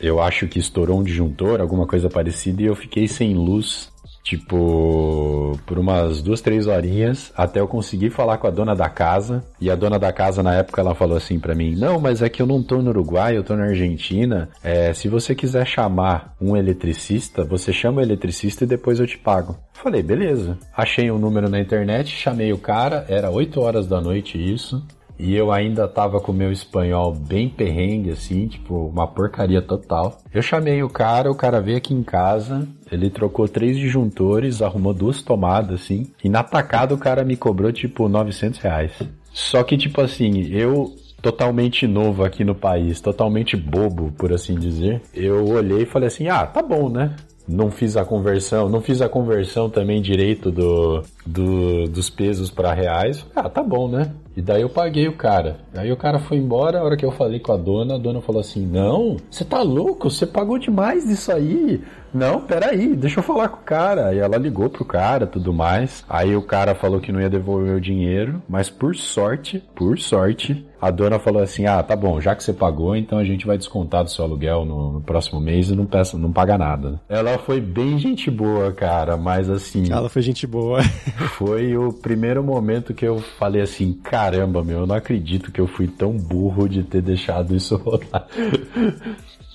eu 0.00 0.20
acho 0.20 0.48
que 0.48 0.58
estourou 0.58 0.98
um 0.98 1.04
disjuntor, 1.04 1.60
alguma 1.60 1.86
coisa 1.86 2.10
parecida, 2.10 2.60
e 2.60 2.66
eu 2.66 2.74
fiquei 2.74 3.06
sem 3.06 3.34
luz 3.34 3.88
Tipo, 4.26 5.56
por 5.64 5.78
umas 5.78 6.20
duas, 6.20 6.40
três 6.40 6.66
horinhas, 6.66 7.32
até 7.36 7.60
eu 7.60 7.68
conseguir 7.68 8.10
falar 8.10 8.38
com 8.38 8.48
a 8.48 8.50
dona 8.50 8.74
da 8.74 8.88
casa. 8.88 9.44
E 9.60 9.70
a 9.70 9.76
dona 9.76 10.00
da 10.00 10.12
casa, 10.12 10.42
na 10.42 10.52
época, 10.52 10.80
ela 10.80 10.96
falou 10.96 11.16
assim 11.16 11.38
para 11.38 11.54
mim: 11.54 11.76
Não, 11.76 12.00
mas 12.00 12.20
é 12.20 12.28
que 12.28 12.42
eu 12.42 12.46
não 12.46 12.60
tô 12.60 12.82
no 12.82 12.90
Uruguai, 12.90 13.36
eu 13.36 13.44
tô 13.44 13.54
na 13.54 13.66
Argentina. 13.66 14.48
É, 14.64 14.92
se 14.92 15.08
você 15.08 15.32
quiser 15.32 15.64
chamar 15.64 16.34
um 16.40 16.56
eletricista, 16.56 17.44
você 17.44 17.72
chama 17.72 18.00
o 18.00 18.02
eletricista 18.02 18.64
e 18.64 18.66
depois 18.66 18.98
eu 18.98 19.06
te 19.06 19.16
pago. 19.16 19.56
Falei, 19.72 20.02
beleza. 20.02 20.58
Achei 20.76 21.08
um 21.08 21.18
número 21.18 21.48
na 21.48 21.60
internet, 21.60 22.10
chamei 22.10 22.52
o 22.52 22.58
cara, 22.58 23.06
era 23.08 23.30
8 23.30 23.60
horas 23.60 23.86
da 23.86 24.00
noite 24.00 24.36
isso. 24.36 24.84
E 25.18 25.34
eu 25.34 25.50
ainda 25.50 25.88
tava 25.88 26.20
com 26.20 26.32
meu 26.32 26.52
espanhol 26.52 27.12
bem 27.12 27.48
perrengue, 27.48 28.10
assim, 28.10 28.46
tipo, 28.48 28.86
uma 28.86 29.06
porcaria 29.06 29.62
total. 29.62 30.18
Eu 30.32 30.42
chamei 30.42 30.82
o 30.82 30.88
cara, 30.88 31.30
o 31.30 31.34
cara 31.34 31.60
veio 31.60 31.78
aqui 31.78 31.94
em 31.94 32.02
casa, 32.02 32.66
ele 32.90 33.08
trocou 33.08 33.48
três 33.48 33.76
disjuntores, 33.76 34.60
arrumou 34.60 34.92
duas 34.92 35.22
tomadas, 35.22 35.80
assim, 35.82 36.06
e 36.22 36.28
na 36.28 36.42
tacada 36.42 36.94
o 36.94 36.98
cara 36.98 37.24
me 37.24 37.36
cobrou, 37.36 37.72
tipo, 37.72 38.08
900 38.08 38.60
reais. 38.60 38.92
Só 39.32 39.62
que, 39.62 39.76
tipo 39.76 40.00
assim, 40.00 40.48
eu 40.50 40.94
totalmente 41.22 41.86
novo 41.86 42.22
aqui 42.22 42.44
no 42.44 42.54
país, 42.54 43.00
totalmente 43.00 43.56
bobo, 43.56 44.12
por 44.12 44.32
assim 44.32 44.54
dizer, 44.54 45.02
eu 45.14 45.48
olhei 45.48 45.82
e 45.82 45.86
falei 45.86 46.08
assim, 46.08 46.28
ah, 46.28 46.46
tá 46.46 46.62
bom, 46.62 46.88
né? 46.88 47.16
não 47.48 47.70
fiz 47.70 47.96
a 47.96 48.04
conversão, 48.04 48.68
não 48.68 48.80
fiz 48.80 49.00
a 49.00 49.08
conversão 49.08 49.70
também 49.70 50.02
direito 50.02 50.50
do 50.50 51.02
do, 51.24 51.84
dos 51.84 52.10
pesos 52.10 52.50
para 52.50 52.74
reais. 52.74 53.24
Ah, 53.34 53.48
tá 53.48 53.62
bom, 53.62 53.88
né? 53.88 54.12
E 54.36 54.42
daí 54.42 54.60
eu 54.60 54.68
paguei 54.68 55.08
o 55.08 55.16
cara. 55.16 55.56
Aí 55.74 55.90
o 55.90 55.96
cara 55.96 56.18
foi 56.18 56.36
embora, 56.36 56.78
a 56.78 56.84
hora 56.84 56.96
que 56.96 57.06
eu 57.06 57.10
falei 57.10 57.40
com 57.40 57.52
a 57.52 57.56
dona, 57.56 57.94
a 57.94 57.98
dona 57.98 58.20
falou 58.20 58.40
assim: 58.40 58.66
Não, 58.66 59.16
você 59.30 59.46
tá 59.46 59.62
louco? 59.62 60.10
Você 60.10 60.26
pagou 60.26 60.58
demais 60.58 61.06
disso 61.06 61.32
aí. 61.32 61.82
Não, 62.16 62.40
peraí, 62.40 62.96
deixa 62.96 63.20
eu 63.20 63.22
falar 63.22 63.48
com 63.50 63.58
o 63.58 63.64
cara. 63.64 64.08
Aí 64.08 64.18
ela 64.18 64.38
ligou 64.38 64.70
pro 64.70 64.86
cara, 64.86 65.26
tudo 65.26 65.52
mais. 65.52 66.02
Aí 66.08 66.34
o 66.34 66.40
cara 66.40 66.74
falou 66.74 66.98
que 66.98 67.12
não 67.12 67.20
ia 67.20 67.28
devolver 67.28 67.76
o 67.76 67.80
dinheiro, 67.80 68.42
mas 68.48 68.70
por 68.70 68.96
sorte, 68.96 69.62
por 69.74 69.98
sorte, 69.98 70.66
a 70.80 70.90
dona 70.90 71.18
falou 71.18 71.42
assim: 71.42 71.66
Ah, 71.66 71.82
tá 71.82 71.94
bom, 71.94 72.18
já 72.20 72.34
que 72.34 72.42
você 72.42 72.52
pagou, 72.52 72.96
então 72.96 73.18
a 73.18 73.24
gente 73.24 73.46
vai 73.46 73.58
descontar 73.58 74.02
do 74.02 74.10
seu 74.10 74.24
aluguel 74.24 74.64
no, 74.64 74.92
no 74.94 75.00
próximo 75.00 75.40
mês 75.40 75.68
e 75.68 75.76
não, 75.76 75.84
peça, 75.84 76.16
não 76.16 76.32
paga 76.32 76.56
nada. 76.56 77.00
Ela 77.08 77.36
foi 77.38 77.60
bem 77.60 77.98
gente 77.98 78.30
boa, 78.30 78.72
cara, 78.72 79.16
mas 79.16 79.50
assim. 79.50 79.90
Ela 79.92 80.08
foi 80.08 80.22
gente 80.22 80.46
boa. 80.46 80.82
foi 81.36 81.76
o 81.76 81.92
primeiro 81.92 82.42
momento 82.42 82.94
que 82.94 83.06
eu 83.06 83.18
falei 83.18 83.60
assim: 83.60 83.92
caramba, 83.92 84.64
meu, 84.64 84.80
eu 84.80 84.86
não 84.86 84.96
acredito 84.96 85.52
que 85.52 85.60
eu 85.60 85.66
fui 85.66 85.86
tão 85.86 86.12
burro 86.16 86.66
de 86.66 86.82
ter 86.82 87.02
deixado 87.02 87.54
isso 87.54 87.76
rolar. 87.76 88.26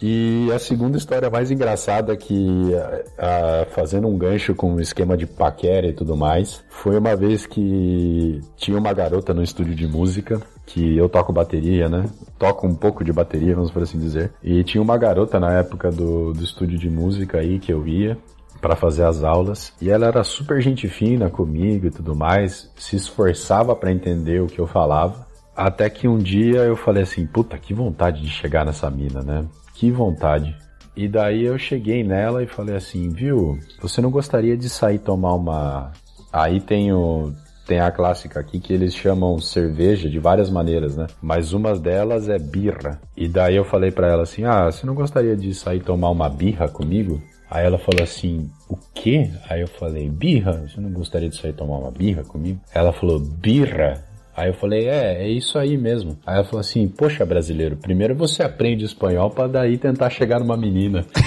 E 0.02 0.52
a 0.52 0.58
segunda 0.58 0.98
história 0.98 1.30
mais 1.30 1.52
engraçada 1.52 2.18
que, 2.18 2.72
a, 3.18 3.66
fazendo 3.70 4.08
um 4.08 4.18
gancho 4.18 4.56
com 4.56 4.74
o 4.74 4.82
esquema 4.82 5.16
de 5.16 5.28
paquera 5.28 5.88
e 5.88 5.94
tudo 5.94 6.18
mais, 6.18 6.64
foi 6.70 6.98
uma 6.98 7.16
vez 7.16 7.46
que 7.46 8.42
tinha 8.58 8.78
uma 8.78 8.94
garota 8.94 9.34
no 9.34 9.44
estúdio 9.44 9.76
de 9.76 9.88
música 9.88 10.42
que 10.66 10.98
eu 10.98 11.08
toco 11.08 11.32
bateria, 11.32 11.88
né? 11.88 12.06
Toco 12.40 12.66
um 12.66 12.74
pouco 12.74 13.04
de 13.04 13.14
bateria, 13.14 13.54
vamos 13.54 13.70
por 13.70 13.84
assim 13.84 14.00
dizer. 14.00 14.32
E 14.42 14.64
tinha 14.64 14.82
uma 14.82 14.98
garota 14.98 15.40
na 15.40 15.52
época 15.60 15.92
do, 15.92 16.34
do 16.34 16.44
estúdio 16.44 16.80
de 16.80 16.90
música 16.90 17.40
aí 17.40 17.60
que 17.60 17.72
eu 17.72 17.88
ia 17.88 18.18
para 18.60 18.76
fazer 18.76 19.04
as 19.04 19.24
aulas 19.24 19.74
e 19.82 19.90
ela 19.90 20.08
era 20.08 20.24
super 20.24 20.62
gente 20.62 20.88
fina 20.88 21.30
comigo 21.30 21.88
e 21.88 21.92
tudo 21.92 22.16
mais, 22.16 22.72
se 22.76 22.96
esforçava 22.96 23.76
para 23.76 23.92
entender 23.92 24.42
o 24.42 24.48
que 24.48 24.60
eu 24.60 24.68
falava. 24.68 25.28
Até 25.56 25.90
que 25.90 26.08
um 26.08 26.18
dia 26.18 26.60
eu 26.60 26.76
falei 26.76 27.04
assim, 27.04 27.26
puta, 27.26 27.58
que 27.58 27.74
vontade 27.74 28.22
de 28.22 28.30
chegar 28.30 28.66
nessa 28.66 28.90
mina, 28.90 29.22
né? 29.22 29.46
Que 29.82 29.90
vontade. 29.90 30.56
E 30.96 31.08
daí 31.08 31.44
eu 31.44 31.58
cheguei 31.58 32.04
nela 32.04 32.44
e 32.44 32.46
falei 32.46 32.76
assim, 32.76 33.10
viu, 33.10 33.58
você 33.82 34.00
não 34.00 34.12
gostaria 34.12 34.56
de 34.56 34.70
sair 34.70 35.00
tomar 35.00 35.34
uma. 35.34 35.92
Aí 36.32 36.62
tem 36.62 36.94
o, 36.94 37.34
tem 37.66 37.80
a 37.80 37.90
clássica 37.90 38.40
aqui 38.40 38.60
que 38.60 38.72
eles 38.72 38.94
chamam 38.94 39.40
cerveja 39.40 40.08
de 40.08 40.20
várias 40.20 40.52
maneiras, 40.52 40.96
né? 40.96 41.08
Mas 41.20 41.52
uma 41.52 41.76
delas 41.76 42.30
é 42.30 42.38
birra. 42.38 43.02
E 43.18 43.28
daí 43.28 43.56
eu 43.56 43.66
falei 43.66 43.90
para 43.90 44.08
ela 44.08 44.22
assim: 44.22 44.44
"Ah, 44.44 44.72
você 44.72 44.86
não 44.86 44.94
gostaria 44.94 45.36
de 45.36 45.52
sair 45.52 45.80
tomar 45.80 46.12
uma 46.12 46.30
birra 46.30 46.68
comigo?" 46.68 47.20
Aí 47.50 47.66
ela 47.66 47.80
falou 47.80 48.04
assim: 48.04 48.52
"O 48.70 48.78
quê?" 48.94 49.32
Aí 49.50 49.62
eu 49.62 49.68
falei: 49.68 50.08
"Birra? 50.08 50.62
Você 50.68 50.80
não 50.80 50.92
gostaria 50.92 51.28
de 51.28 51.38
sair 51.38 51.54
tomar 51.54 51.80
uma 51.80 51.90
birra 51.90 52.24
comigo?" 52.24 52.62
Ela 52.72 52.94
falou: 52.94 53.20
"Birra?" 53.20 54.11
Aí 54.42 54.50
eu 54.50 54.56
falei, 54.56 54.88
é, 54.88 55.22
é 55.22 55.30
isso 55.30 55.60
aí 55.60 55.78
mesmo. 55.78 56.18
Aí 56.26 56.34
ela 56.34 56.44
falou 56.44 56.62
assim, 56.62 56.88
poxa, 56.88 57.24
brasileiro, 57.24 57.76
primeiro 57.76 58.16
você 58.16 58.42
aprende 58.42 58.84
espanhol 58.84 59.30
para 59.30 59.48
daí 59.48 59.78
tentar 59.78 60.10
chegar 60.10 60.40
numa 60.40 60.58
menina. 60.58 61.06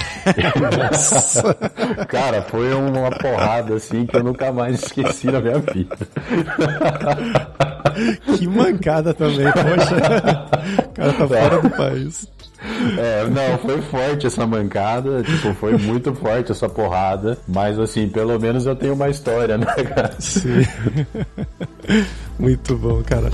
Cara, 2.09 2.43
foi 2.43 2.75
uma 2.75 3.13
porrada 3.13 3.77
assim 3.77 4.05
que 4.05 4.17
eu 4.17 4.25
nunca 4.25 4.53
mais 4.53 4.83
esqueci 4.83 5.29
na 5.29 5.41
minha 5.41 5.61
vida. 5.61 5.97
que 8.37 8.49
mancada 8.49 9.15
também, 9.15 9.47
poxa. 9.47 9.95
O 10.85 10.89
cara 10.93 11.13
tá 11.13 11.29
fora 11.29 11.63
do 11.63 11.71
país. 11.71 12.34
É, 12.99 13.29
não, 13.29 13.59
foi 13.59 13.83
forte 13.83 14.27
essa 14.27 14.47
mancada, 14.47 15.23
tipo, 15.23 15.53
foi 15.55 15.77
muito 15.77 16.15
forte 16.15 16.51
essa 16.53 16.69
porrada, 16.69 17.39
mas 17.47 17.79
assim, 17.79 18.09
pelo 18.09 18.39
menos 18.39 18.67
eu 18.67 18.75
tenho 18.75 18.95
uma 18.95 19.09
história, 19.09 19.59
né, 19.59 19.67
cara? 19.67 20.15
Sim. 20.19 20.67
Muito 22.39 22.77
bom, 22.77 23.03
cara. 23.03 23.31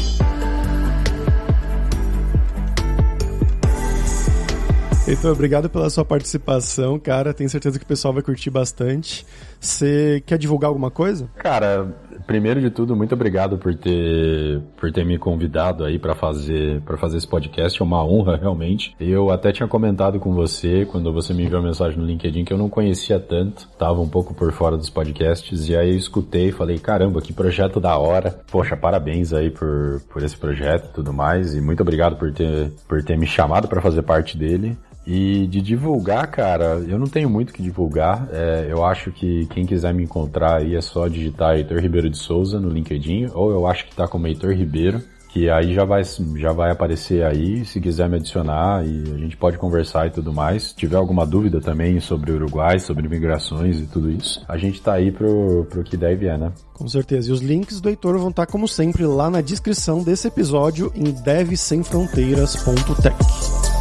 Heitor, 5.06 5.32
obrigado 5.32 5.68
pela 5.68 5.90
sua 5.90 6.04
participação, 6.04 6.98
cara. 6.98 7.34
Tenho 7.34 7.50
certeza 7.50 7.78
que 7.78 7.84
o 7.84 7.88
pessoal 7.88 8.14
vai 8.14 8.22
curtir 8.22 8.50
bastante. 8.50 9.26
Você 9.60 10.22
quer 10.24 10.38
divulgar 10.38 10.68
alguma 10.68 10.90
coisa? 10.90 11.28
Cara, 11.36 11.86
primeiro 12.26 12.60
de 12.60 12.70
tudo, 12.70 12.96
muito 12.96 13.14
obrigado 13.14 13.58
por 13.58 13.74
ter, 13.74 14.62
por 14.76 14.90
ter 14.90 15.04
me 15.04 15.18
convidado 15.18 15.84
aí 15.84 15.98
para 15.98 16.14
fazer, 16.14 16.80
para 16.80 16.96
fazer 16.96 17.18
esse 17.18 17.28
podcast. 17.28 17.80
É 17.80 17.84
uma 17.84 18.04
honra, 18.04 18.36
realmente. 18.36 18.94
Eu 18.98 19.30
até 19.30 19.52
tinha 19.52 19.68
comentado 19.68 20.18
com 20.18 20.32
você, 20.32 20.86
quando 20.86 21.12
você 21.12 21.34
me 21.34 21.44
enviou 21.44 21.60
a 21.60 21.64
mensagem 21.64 21.98
no 21.98 22.06
LinkedIn, 22.06 22.44
que 22.44 22.52
eu 22.52 22.58
não 22.58 22.70
conhecia 22.70 23.20
tanto, 23.20 23.68
tava 23.78 24.00
um 24.00 24.08
pouco 24.08 24.32
por 24.32 24.50
fora 24.52 24.76
dos 24.76 24.88
podcasts, 24.88 25.68
e 25.68 25.76
aí 25.76 25.90
eu 25.90 25.96
escutei 25.96 26.48
e 26.48 26.52
falei, 26.52 26.78
caramba, 26.78 27.20
que 27.20 27.32
projeto 27.32 27.78
da 27.78 27.98
hora. 27.98 28.40
Poxa, 28.50 28.76
parabéns 28.76 29.32
aí 29.32 29.50
por, 29.50 30.00
por 30.10 30.22
esse 30.22 30.36
projeto 30.36 30.88
e 30.88 30.92
tudo 30.94 31.12
mais, 31.12 31.54
e 31.54 31.60
muito 31.60 31.82
obrigado 31.82 32.16
por 32.16 32.32
ter, 32.32 32.72
por 32.88 33.02
ter 33.02 33.18
me 33.18 33.26
chamado 33.26 33.68
para 33.68 33.82
fazer 33.82 34.02
parte 34.02 34.38
dele. 34.38 34.76
E 35.06 35.46
de 35.46 35.60
divulgar, 35.60 36.30
cara, 36.30 36.82
eu 36.86 36.98
não 36.98 37.06
tenho 37.06 37.28
muito 37.28 37.52
que 37.52 37.62
divulgar. 37.62 38.28
É, 38.32 38.66
eu 38.68 38.84
acho 38.84 39.10
que 39.10 39.46
quem 39.46 39.64
quiser 39.64 39.94
me 39.94 40.04
encontrar 40.04 40.58
aí 40.58 40.76
é 40.76 40.80
só 40.80 41.08
digitar 41.08 41.56
Heitor 41.56 41.78
Ribeiro 41.78 42.10
de 42.10 42.18
Souza 42.18 42.60
no 42.60 42.68
LinkedIn, 42.68 43.30
ou 43.34 43.50
eu 43.50 43.66
acho 43.66 43.86
que 43.86 43.96
tá 43.96 44.06
como 44.06 44.26
Heitor 44.26 44.52
Ribeiro, 44.52 45.02
que 45.32 45.48
aí 45.48 45.72
já 45.72 45.84
vai, 45.84 46.02
já 46.36 46.52
vai 46.52 46.72
aparecer 46.72 47.24
aí, 47.24 47.64
se 47.64 47.80
quiser 47.80 48.08
me 48.08 48.16
adicionar 48.16 48.84
e 48.84 49.14
a 49.14 49.18
gente 49.18 49.36
pode 49.36 49.56
conversar 49.58 50.08
e 50.08 50.10
tudo 50.10 50.32
mais. 50.32 50.64
Se 50.64 50.74
tiver 50.74 50.96
alguma 50.96 51.24
dúvida 51.24 51.60
também 51.60 52.00
sobre 52.00 52.32
o 52.32 52.34
Uruguai, 52.34 52.80
sobre 52.80 53.08
migrações 53.08 53.78
e 53.78 53.86
tudo 53.86 54.10
isso, 54.10 54.44
a 54.48 54.58
gente 54.58 54.82
tá 54.82 54.94
aí 54.94 55.12
pro, 55.12 55.64
pro 55.70 55.84
que 55.84 55.96
deve 55.96 56.26
é, 56.26 56.36
né? 56.36 56.50
Com 56.74 56.88
certeza. 56.88 57.30
E 57.30 57.32
os 57.32 57.40
links 57.40 57.80
do 57.80 57.88
Heitor 57.88 58.18
vão 58.18 58.30
estar, 58.30 58.46
como 58.46 58.66
sempre, 58.66 59.06
lá 59.06 59.30
na 59.30 59.40
descrição 59.40 60.02
desse 60.02 60.26
episódio 60.26 60.90
em 60.96 61.12
devsemfronteiras.tech. 61.12 63.79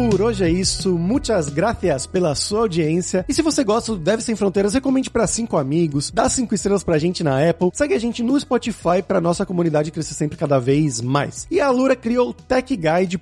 pessoal, 0.00 0.09
por 0.10 0.22
hoje 0.22 0.42
é 0.42 0.50
isso. 0.50 0.98
Muitas 0.98 1.48
gracias 1.48 2.04
pela 2.04 2.34
sua 2.34 2.62
audiência. 2.62 3.24
E 3.28 3.32
se 3.32 3.42
você 3.42 3.62
gosta 3.62 3.92
do 3.92 3.98
Deve 3.98 4.22
Sem 4.22 4.34
Fronteiras, 4.34 4.74
recomende 4.74 5.08
para 5.08 5.24
cinco 5.24 5.56
amigos, 5.56 6.10
dá 6.10 6.28
cinco 6.28 6.52
estrelas 6.52 6.82
pra 6.82 6.98
gente 6.98 7.22
na 7.22 7.48
Apple, 7.48 7.70
segue 7.72 7.94
a 7.94 7.98
gente 7.98 8.20
no 8.20 8.38
Spotify 8.38 9.02
pra 9.06 9.20
nossa 9.20 9.46
comunidade 9.46 9.92
crescer 9.92 10.14
sempre 10.14 10.36
cada 10.36 10.58
vez 10.58 11.00
mais. 11.00 11.46
E 11.48 11.60
a 11.60 11.68
Alura 11.68 11.94
criou 11.94 12.30
o 12.30 12.34
techguide.sh 12.34 13.20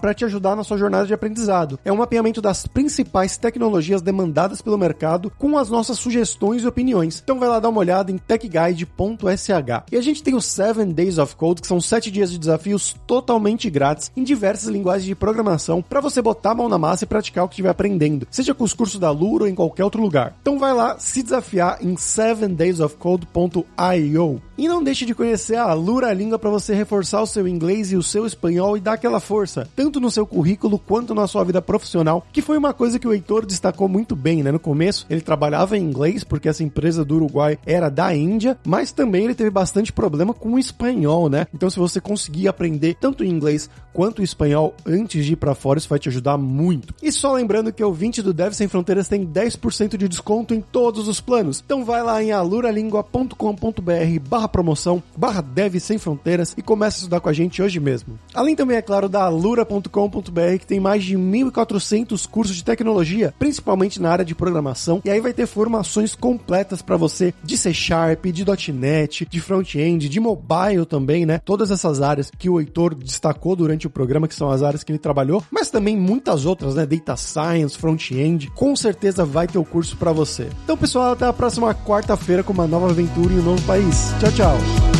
para 0.00 0.14
te 0.14 0.24
ajudar 0.24 0.56
na 0.56 0.64
sua 0.64 0.78
jornada 0.78 1.06
de 1.06 1.12
aprendizado. 1.12 1.78
É 1.84 1.92
um 1.92 1.98
mapeamento 1.98 2.40
das 2.40 2.66
principais 2.66 3.36
tecnologias 3.36 4.00
demandadas 4.00 4.62
pelo 4.62 4.78
mercado 4.78 5.30
com 5.36 5.58
as 5.58 5.68
nossas 5.68 5.98
sugestões 5.98 6.62
e 6.62 6.66
opiniões. 6.66 7.20
Então 7.22 7.38
vai 7.38 7.48
lá 7.48 7.60
dar 7.60 7.68
uma 7.68 7.80
olhada 7.80 8.10
em 8.10 8.16
techguide.sh. 8.16 9.84
E 9.92 9.96
a 9.98 10.00
gente 10.00 10.22
tem 10.22 10.34
o 10.34 10.40
7 10.40 10.82
Days 10.94 11.18
of 11.18 11.36
Code, 11.36 11.60
que 11.60 11.66
são 11.66 11.78
7 11.78 12.10
dias 12.10 12.30
de 12.30 12.38
desafios 12.38 12.96
totalmente 13.06 13.68
grátis 13.68 14.10
em 14.16 14.24
diversas 14.24 14.70
linguagens 14.70 15.04
de 15.04 15.14
programação 15.14 15.82
para 15.90 16.00
você 16.00 16.22
botar 16.22 16.52
a 16.52 16.54
mão 16.54 16.68
na 16.68 16.78
massa 16.78 17.02
e 17.02 17.06
praticar 17.06 17.44
o 17.44 17.48
que 17.48 17.54
estiver 17.54 17.70
aprendendo, 17.70 18.28
seja 18.30 18.54
com 18.54 18.62
os 18.62 18.72
cursos 18.72 19.00
da 19.00 19.10
Lura 19.10 19.42
ou 19.44 19.50
em 19.50 19.54
qualquer 19.56 19.82
outro 19.82 20.00
lugar. 20.00 20.36
Então 20.40 20.56
vai 20.56 20.72
lá 20.72 20.96
se 21.00 21.20
desafiar 21.20 21.78
em 21.82 21.96
7daysofcode.io. 21.96 24.40
E 24.56 24.68
não 24.68 24.84
deixe 24.84 25.04
de 25.04 25.14
conhecer 25.14 25.56
a 25.56 25.72
Lura 25.72 26.12
Língua 26.12 26.38
para 26.38 26.50
você 26.50 26.74
reforçar 26.74 27.22
o 27.22 27.26
seu 27.26 27.48
inglês 27.48 27.90
e 27.90 27.96
o 27.96 28.02
seu 28.02 28.24
espanhol 28.24 28.76
e 28.76 28.80
dar 28.80 28.92
aquela 28.92 29.18
força, 29.18 29.68
tanto 29.74 29.98
no 29.98 30.10
seu 30.10 30.24
currículo 30.24 30.78
quanto 30.78 31.14
na 31.14 31.26
sua 31.26 31.42
vida 31.42 31.60
profissional, 31.60 32.24
que 32.32 32.40
foi 32.40 32.56
uma 32.56 32.72
coisa 32.72 32.98
que 32.98 33.08
o 33.08 33.12
Heitor 33.12 33.44
destacou 33.44 33.88
muito 33.88 34.14
bem, 34.14 34.44
né? 34.44 34.52
No 34.52 34.60
começo, 34.60 35.06
ele 35.10 35.22
trabalhava 35.22 35.76
em 35.76 35.82
inglês 35.82 36.22
porque 36.22 36.48
essa 36.48 36.62
empresa 36.62 37.04
do 37.04 37.16
Uruguai 37.16 37.58
era 37.66 37.88
da 37.88 38.14
Índia, 38.14 38.56
mas 38.64 38.92
também 38.92 39.24
ele 39.24 39.34
teve 39.34 39.50
bastante 39.50 39.92
problema 39.92 40.32
com 40.32 40.52
o 40.52 40.58
espanhol, 40.58 41.28
né? 41.28 41.48
Então 41.52 41.68
se 41.68 41.78
você 41.78 42.00
conseguir 42.00 42.46
aprender 42.46 42.96
tanto 43.00 43.24
inglês 43.24 43.68
quanto 43.92 44.22
espanhol 44.22 44.72
antes 44.86 45.24
de 45.24 45.32
ir 45.32 45.36
para 45.36 45.54
fora, 45.54 45.79
isso 45.80 45.88
vai 45.88 45.98
te 45.98 46.08
ajudar 46.08 46.36
muito. 46.36 46.94
E 47.02 47.10
só 47.10 47.32
lembrando 47.32 47.72
que 47.72 47.82
o 47.82 47.92
20 47.92 48.22
do 48.22 48.32
Dev 48.32 48.52
Sem 48.52 48.68
Fronteiras 48.68 49.08
tem 49.08 49.26
10% 49.26 49.96
de 49.96 50.08
desconto 50.08 50.54
em 50.54 50.60
todos 50.60 51.08
os 51.08 51.20
planos. 51.20 51.62
Então 51.64 51.84
vai 51.84 52.02
lá 52.02 52.22
em 52.22 52.32
aluralingua.com.br 52.32 54.20
barra 54.28 54.48
promoção, 54.48 55.02
barra 55.16 55.40
Dev 55.40 55.76
Sem 55.76 55.98
Fronteiras 55.98 56.54
e 56.56 56.62
comece 56.62 56.96
a 56.96 57.00
estudar 57.00 57.20
com 57.20 57.28
a 57.28 57.32
gente 57.32 57.62
hoje 57.62 57.80
mesmo. 57.80 58.18
Além 58.34 58.54
também, 58.54 58.76
é 58.76 58.82
claro, 58.82 59.08
da 59.08 59.24
alura.com.br 59.24 60.58
que 60.58 60.66
tem 60.66 60.80
mais 60.80 61.04
de 61.04 61.16
1.400 61.16 62.26
cursos 62.28 62.56
de 62.56 62.64
tecnologia, 62.64 63.34
principalmente 63.38 64.00
na 64.00 64.10
área 64.10 64.24
de 64.24 64.34
programação, 64.34 65.00
e 65.04 65.10
aí 65.10 65.20
vai 65.20 65.32
ter 65.32 65.46
formações 65.46 66.14
completas 66.14 66.82
para 66.82 66.96
você 66.96 67.34
de 67.42 67.56
C 67.56 67.72
Sharp, 67.72 68.26
de 68.26 68.44
.NET, 68.72 69.26
de 69.28 69.40
front-end, 69.40 70.08
de 70.08 70.20
mobile 70.20 70.84
também, 70.88 71.24
né? 71.24 71.40
Todas 71.44 71.70
essas 71.70 72.00
áreas 72.00 72.30
que 72.30 72.48
o 72.48 72.60
Heitor 72.60 72.94
destacou 72.94 73.56
durante 73.56 73.86
o 73.86 73.90
programa, 73.90 74.28
que 74.28 74.34
são 74.34 74.50
as 74.50 74.62
áreas 74.62 74.84
que 74.84 74.92
ele 74.92 74.98
trabalhou, 74.98 75.42
também 75.70 75.96
muitas 75.96 76.44
outras, 76.46 76.74
né? 76.74 76.86
Data 76.86 77.16
Science, 77.16 77.78
front-end, 77.78 78.50
com 78.50 78.74
certeza 78.76 79.24
vai 79.24 79.46
ter 79.46 79.58
o 79.58 79.64
curso 79.64 79.96
para 79.96 80.12
você. 80.12 80.48
Então, 80.64 80.76
pessoal, 80.76 81.12
até 81.12 81.26
a 81.26 81.32
próxima 81.32 81.74
quarta-feira 81.74 82.42
com 82.42 82.52
uma 82.52 82.66
nova 82.66 82.90
aventura 82.90 83.32
em 83.32 83.38
um 83.38 83.42
novo 83.42 83.62
país. 83.66 84.12
Tchau, 84.20 84.32
tchau. 84.32 84.99